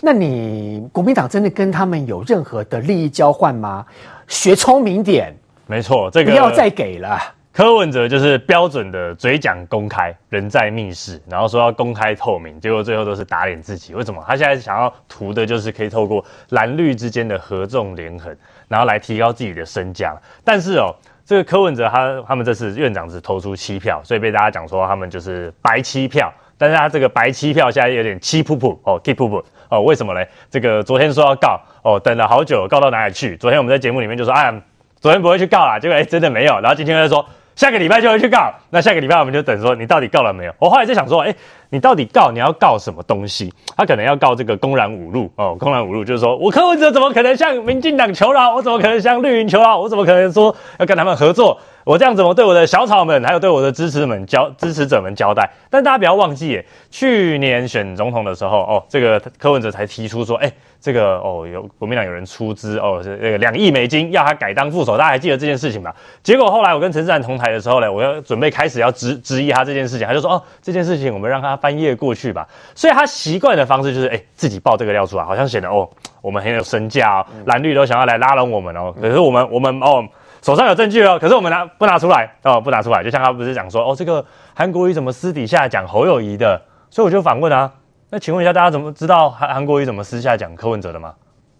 [0.00, 3.84] 那你国民党真的跟他们有任何的利益交换吗？
[4.30, 5.34] 学聪明点，
[5.66, 7.20] 没错，这个不要再给了。
[7.52, 13.92] 柯文哲就是标准的嘴讲公开，人在密室，然后说要公开透明，结果最后都是打脸自己。
[13.92, 14.24] 为什么？
[14.26, 18.34] 他现在想要图的就是可以透过蓝绿之间的合纵连横，
[18.68, 20.16] 然后来提高自己的身价。
[20.44, 20.94] 但是哦，
[21.26, 26.32] 这个柯文哲他他们这次院长只投出七票，所以被大家讲说他们就是白七票。
[26.56, 30.28] 但是他这个白七票现在有点七噗噗哦，七噗噗哦，为什么嘞？
[30.50, 33.36] 这个昨天说要告哦，等了好久，告到哪里去？
[33.36, 34.52] 昨天我们在节目里面就说，哎，
[35.00, 36.60] 昨天不会去告啦，结果哎，真的没有。
[36.60, 40.52] 然后今天又说下个礼拜就会去告，那下个礼拜我们就等说你到底告了没有？
[40.58, 41.34] 我后来就想说，哎，
[41.68, 43.52] 你到底告你要告什么东西？
[43.76, 48.54] 他可能要告这个公然侮辱哦，公然侮辱就是说我柯文哲怎么可能向民进党求饶？
[48.54, 49.78] 我怎么可能向绿营求饶？
[49.78, 51.58] 我怎么可能说要跟他们合作？
[51.84, 55.50] 我这样怎么对我的小草们，还有对我的支持们交支持者们交代？
[55.70, 65.92] 但大家不要忘记，去年选总统的时候，哦，这个柯文哲才提出说，哎，这个哦，有国民党有人出资，哦，这个两亿美金要他改当副手，大家还记得这件事情吗？
[66.22, 72.46] 结果后来我跟陈世安同台的时候呢，我要准备开始要质质疑他这件事情，他就说，哦，这件事情我们让他翻页过去吧。
[72.74, 75.88] 所以他习惯的方式就是，哎，自己爆这个料出来，好像显得哦，
[76.20, 80.04] 我们很有身价哦，蓝绿都想要来拉拢我们哦，可是我们我们哦。
[80.42, 82.60] 手上有证据哦，可是我们拿不拿出来哦？
[82.60, 84.24] 不拿出来，就像他不是讲说哦，这个
[84.54, 86.60] 韩国瑜怎么私底下讲侯友谊的？
[86.90, 87.72] 所以我就反问啊，
[88.10, 91.14] 那请问一下大家怎么知道韩韩国瑜怎么私下讲柯文哲的吗？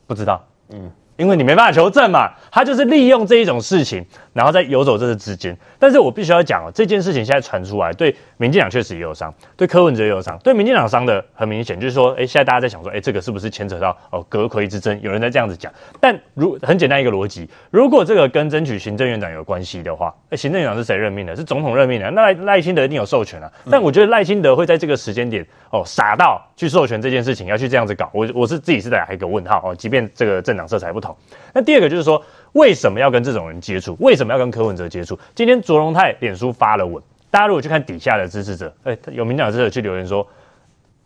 [0.06, 0.90] 不知道，嗯。
[1.20, 4.02] 因为你没办法求证嘛，他就是利用这一种事情，
[4.32, 5.54] 然后再游走这个资金。
[5.78, 14.98] 但是我必须要讲哦，这件事情现在传出来，对民进党确实也有伤，对柯文哲也有伤，对民进党伤的很明显，就是说，哎，现在大家在想说，哎，这个是不是牵扯到哦阁揆之争？
[15.02, 15.70] 有人在这样子讲。
[16.00, 21.36] 但如很简单一个逻辑，如果这个跟争取行政院长有关系的话，哎，行政院长是谁任命的？
[21.36, 23.52] 是总统任命的，那赖赖清德一定有授权啊。
[23.70, 31.16] 但我觉得赖清德会在这个时间点哦傻到去授权这件事情，要去这样子搞，我我是自己是在打一个问号哦，即便这个政党色彩不同。
[31.54, 33.96] 那第二个就是说，为什么要跟这种人接触？
[33.98, 35.18] 为什么要跟柯文哲接触？
[35.34, 40.28] 今天卓荣泰脸书发了文，大家如果去看底下的支持者，哎，有民进党支持者去留言说，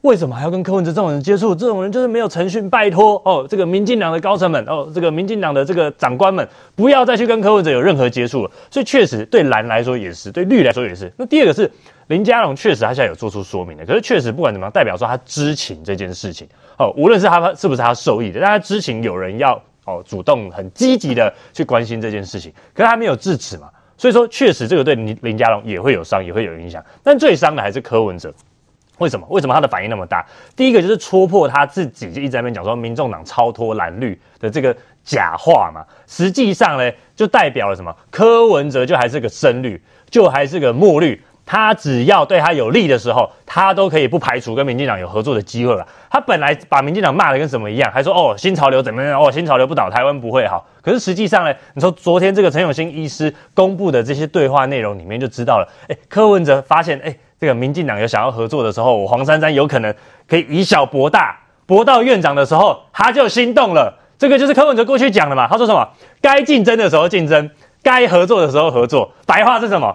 [0.01, 1.55] 为什么还要跟柯文哲这种人接触？
[1.55, 8.51] 这种人就是没有诚信，拜托哦，这个民进党的高层们哦，这个民进党的这个长官们，不要再去跟柯文哲有任何接触了。
[8.73, 11.13] 所以确实对蓝来说也是，对绿来说也是。
[11.17, 11.71] 那第二个是
[12.09, 16.49] 林佳龙，确实他现在有做出说明的，可是确实不管怎么样，代表说他知情这件事情
[16.79, 19.61] 哦，无论是他是不是他受益的，但他知情有人要。
[19.87, 26.83] 哦，主动很积极的去关心这件事情，可是他没有制止嘛，所以说确实这个对林林佳龙也会有伤，也会有影响。
[27.03, 28.33] 但最伤的还是柯文哲，
[28.97, 29.27] 为什么？
[29.29, 30.25] 为什么他的反应那么大？
[30.57, 34.75] 第一个就是戳破他自己就一直在那边讲说，民众党超脱蓝绿的这个
[35.05, 37.95] 假话嘛，实际上呢，就代表了什么？
[38.11, 39.79] 柯文哲就还是个深绿，
[40.09, 41.23] 就还是个墨绿。
[41.47, 45.86] 他只要对他有利的时候，他都可以不排除跟民进党有合作的机会了。
[46.11, 49.20] 他本来把民进党骂得跟什么一样，还说哦新潮流怎么样？
[49.20, 50.66] 哦新潮流不倒，台湾不会好。
[50.82, 55.68] 可是实际上呢，你说昨天这个陈永新医师公布的这些对话内容里面就知道了。
[55.88, 59.95] 哎，柯文哲发现哎，这个民进党有想要合作的时候，我黄珊珊有可能
[60.28, 63.99] 可以以小博大，博到院长的时候，他就心动了。
[64.16, 65.47] 这个就是柯文哲过去讲的嘛。
[65.49, 65.86] 他说什么？
[66.22, 67.51] 该竞争的时候竞争，
[67.82, 69.12] 该合作的时候合作。
[69.26, 69.95] 白话是什么？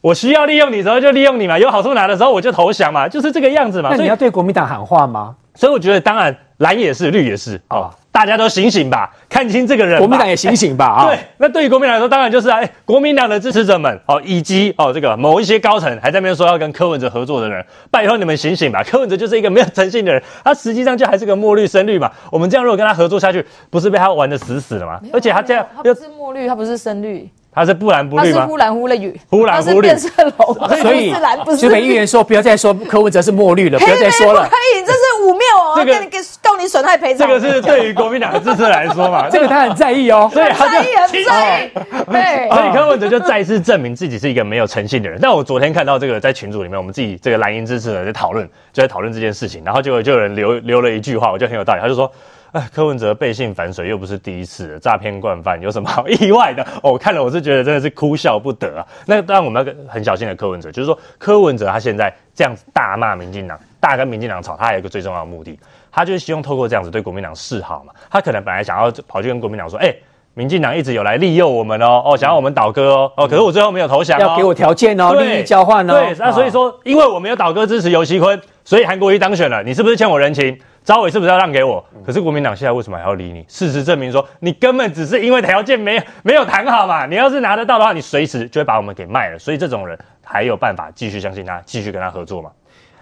[0.00, 3.90] 我需要利用你的时候就利用你嘛，有好处拿的时候我就投降嘛，就是这个样子嘛。
[3.92, 5.34] 那你要对国民党喊话吗？
[5.54, 9.98] 所以我觉得，当然蓝也是，绿也是哦，大家都醒醒吧，看清这个人。
[9.98, 11.06] 国民党也醒醒吧啊！
[11.08, 18.82] 对，那对于国民党来说，当然就是哎，国民党的支持者们哦，以及哦这个某一些高层还在那边说要跟柯文哲合作的人，拜托你们醒醒吧！
[18.82, 22.10] 柯文哲就是一个没有诚信的人，他实际上就还是个墨绿深绿嘛。
[22.30, 24.98] 我们这样如果跟他合作下去，不是被他玩的死死的吗？
[25.12, 27.28] 而且他这样，他不是墨绿，他不是深绿。
[27.52, 28.38] 他是不蓝不绿吗？
[28.38, 29.88] 他是忽蓝忽绿，忽蓝忽绿。
[29.88, 31.12] 变色龙，所以，
[31.56, 34.48] 所以，议员说不要再说柯文哲是墨绿了，不要再说了。
[34.48, 35.74] 可以，这是污蔑哦。
[35.76, 37.26] 这个给告你损害赔偿。
[37.26, 41.70] 这个是对于国民党的支持来说嘛，这个他很在意哦，所以他就在意很在意。
[42.10, 45.18] 对，所以柯文哲就再次证明自己是一个没有诚信的人。
[45.20, 52.10] 但我昨天看到这个在群组里面，我们自己这个蓝营支持人在讨论，就在讨论这件事情，然后就就有人留留了一句话，我觉得很有道理，他就说。
[52.52, 56.62] 哎，柯文哲背信反水又不是第一次，诈骗惯犯有什么好意外的？
[56.82, 58.86] 哦，我看了我是觉得真的是哭笑不得啊。
[59.06, 65.56] 那当然我们要很小心的柯文哲，就是说柯文哲他现在这样子大骂民进党，大跟民进党吵，他还有一个最重要的目的，
[65.92, 67.92] 他就是希望透过这样子对国民党示好嘛。
[68.10, 70.02] 他可能本来想要跑去跟国民党说，哎、欸，
[70.34, 75.94] 民进党一直有来利诱我们哦，哦，想要我们倒戈哦，哦，可是我最后没有投降哦，要给我条件哦，利益交换哦。
[75.94, 80.58] 对，那所以说，因为我没有倒戈支持游锡坤，所以韩国瑜当选了，你是不是欠我人情？
[80.82, 81.84] 召委是不是要让给我？
[82.04, 83.44] 可是国民党现在为什么还要理你？
[83.48, 87.06] 事实证明说，你根本只是因为条件没有没有谈好嘛。
[87.06, 89.38] 你要是拿得到的话，你随时就会把我们给卖了。
[89.38, 92.50] 所以这种人还有办法继续相信他，继续跟他合作吗？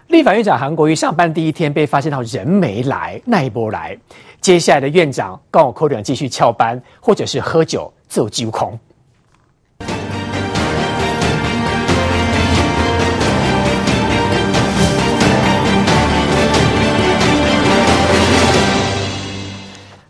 [0.08, 3.96] 立法院长韩国瑜上班第一天被发现到人没来，那一波来，
[4.40, 8.78] 接下来的院长高虹口长继续翘班，或者是喝酒自我揪空。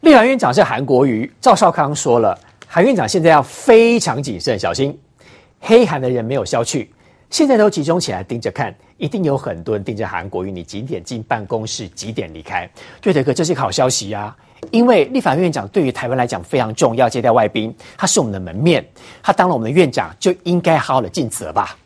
[0.09, 2.35] 立法院长是韩国瑜，赵少康说了，
[2.67, 4.99] 韩院长现在要非常谨慎，小心
[5.61, 6.91] 黑韩的人没有消去，
[7.29, 12.67] 现在都集中起来盯着看，一定有很多人盯着韩国瑜，你几点进办公室，几点离开？
[13.03, 14.35] 瑞德哥，这是一个好消息啊，
[14.71, 18.83] 因为立法院长对于台湾来讲非常重要，接待外宾，他是我们的门面，
[19.23, 21.77] 他当了我们的院长就应该好好的尽责吧。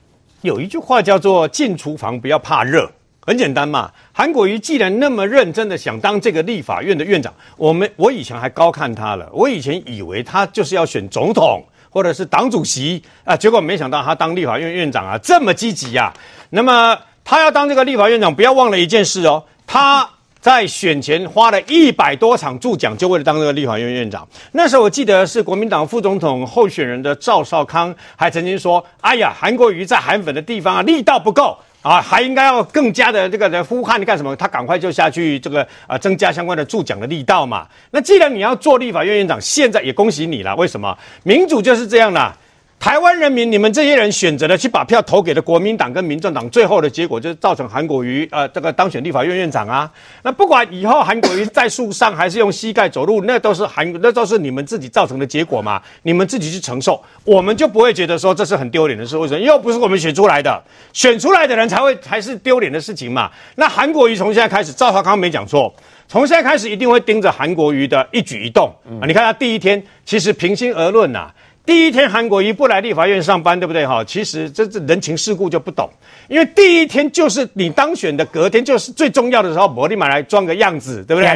[0.42, 2.88] 有一句话叫做“进厨房不要怕热”。
[3.24, 16.12] 很简单嘛，韩国瑜既然那么认真的想当这个立法院的院长，我们我以前还高看他了，我以前以为他就是要选总统或者是党主席啊，结果没想到他当立法院院长啊这么积极呀。
[16.50, 20.10] 那么他要当这个立法院长，不要忘了一件事哦，他
[20.40, 24.26] 在选前花了一百多场助讲，就为了当这个立法院院长。
[24.50, 34.34] 那时候我记得是国民党副总统候选人的赵少康还曾经说：“哎呀，韩国瑜在韩粉的地方啊力道不够。”啊，还应该要更加的这个来呼喊你干什么？
[34.36, 37.66] 他赶快就下去这个啊，增加相关的助讲的力道嘛。
[37.90, 40.54] 那既然你要做立法院院长，现在也恭喜你了。
[40.56, 40.96] 为什么？
[41.24, 42.36] 民主就是这样了。
[42.82, 49.88] 台湾人民，你们这些人选择了去把票投给了国民党跟民众党，最后的结果就是造成韩国瑜呃这个当选立法院院长啊。
[50.24, 59.16] 那不管以后韩国瑜在树上还是用膝盖走路，那都是韩 那都是你们自己造成的结果嘛，你们自己去承受，我们就不会觉得说这是很丢脸的事。
[59.16, 59.38] 为什么？
[59.38, 60.60] 又不是我们选出来的，
[60.92, 63.30] 选出来的人才会才是丢脸的事情嘛。
[63.54, 65.72] 那韩国瑜从现在开始，赵少康没讲错，
[66.08, 69.06] 从现在开始一定会盯着韩国瑜的一举一动啊。
[69.06, 71.34] 你看他第一天，其实平心而论呐、啊。
[71.64, 74.02] 第一天韩国瑜不来立法院上班，对不对哈？
[74.02, 75.88] 其实这这人情世故就不懂，
[76.26, 81.28] 因为第一天就是你当选的隔天，就是最重要的时候，我立马来装个样子，对不对？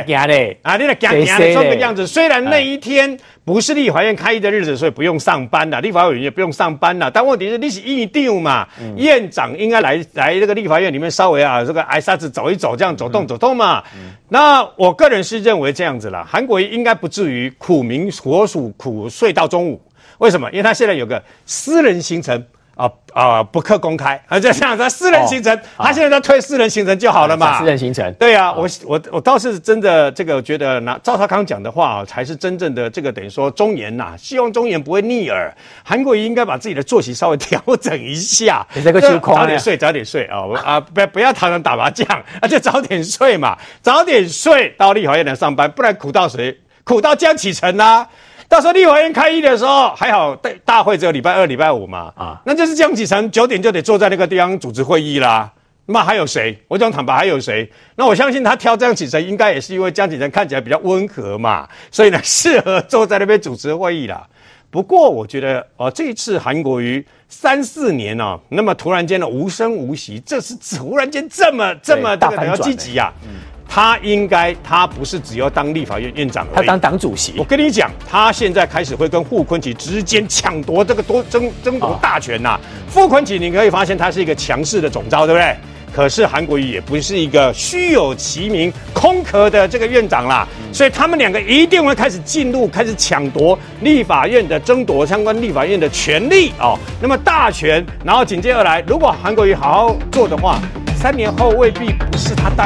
[0.62, 2.04] 啊，你来假假的装个样子。
[2.04, 7.08] 虽然那一天不是立法院开议的日子，所以不用上班了，立法委员也不用上班了。
[7.08, 13.80] 但问题是你是议长嘛，嗯、院长应该来来这个立法院里面稍微啊这个挨沙子走一走，这样走动走动嘛。
[13.94, 19.80] 嗯、那我个人是认为这样子啦，韩国瑜应该不至于苦民所属苦睡到中午。
[20.18, 20.50] 为什么？
[20.50, 22.44] 因为他现在有个私人行程
[22.74, 24.88] 啊啊、呃，不可公开啊，就这样子。
[24.90, 27.58] 私人行程，哦、他现在在推私人行程就好了嘛。
[27.58, 34.16] 私人行程，对啊，哦、我我我倒是真的这个觉得，那赵少康讲的话啊，才是真正的这个等于说忠言呐、啊。
[34.18, 35.50] 希望忠言不会逆耳。
[35.82, 40.78] 韩国瑜应该把自己的作息稍微调整一下，你这个就早点睡，早点睡啊啊！
[40.80, 42.06] 不不要常常打麻将，
[42.42, 46.58] 啊就早点睡嘛，早点睡到立法院来上班，不然苦到谁？
[46.84, 48.06] 苦到江启臣呐。
[48.48, 55.52] 到时候立法院开议的时候，还好大大会只有礼拜二、礼拜五嘛，啊，那就是江启臣九点就得坐在那个地方主持会议啦。
[55.88, 56.56] 那还有谁？
[56.66, 57.70] 我讲坦白，还有谁？
[57.94, 64.26] 那我相信他挑江启臣，应该也是因为江启臣看起来比较温和嘛，所以呢，适合坐在那边主持会议啦。
[64.68, 73.12] 不过我觉得，哦，这一次韩国瑜三四年哦，那么突然间的无声无息，这是突然间这么这么这个比较积极啊。
[73.22, 73.34] 嗯
[73.68, 77.34] 他应该，他不是只要当立法院院长，他当党主席。
[77.36, 82.60] 我跟你讲，他现在开始会跟傅昆萁之间抢夺这个多争争夺大权呐、啊。
[82.88, 85.56] 傅昆萁，你可以发现他是一个强势的总召，对不对？
[85.94, 90.46] 可是韩国瑜也不是一个虚有其名、空壳的这个院长啦。
[90.70, 96.78] 所以他们两个一定会开始进入，开始抢夺立法院的争夺相关立法院的权利哦。
[97.00, 100.58] 那么大权，然后紧接而来，如果韩国瑜好好做的话，
[101.00, 102.64] 三年后未必不是他代表。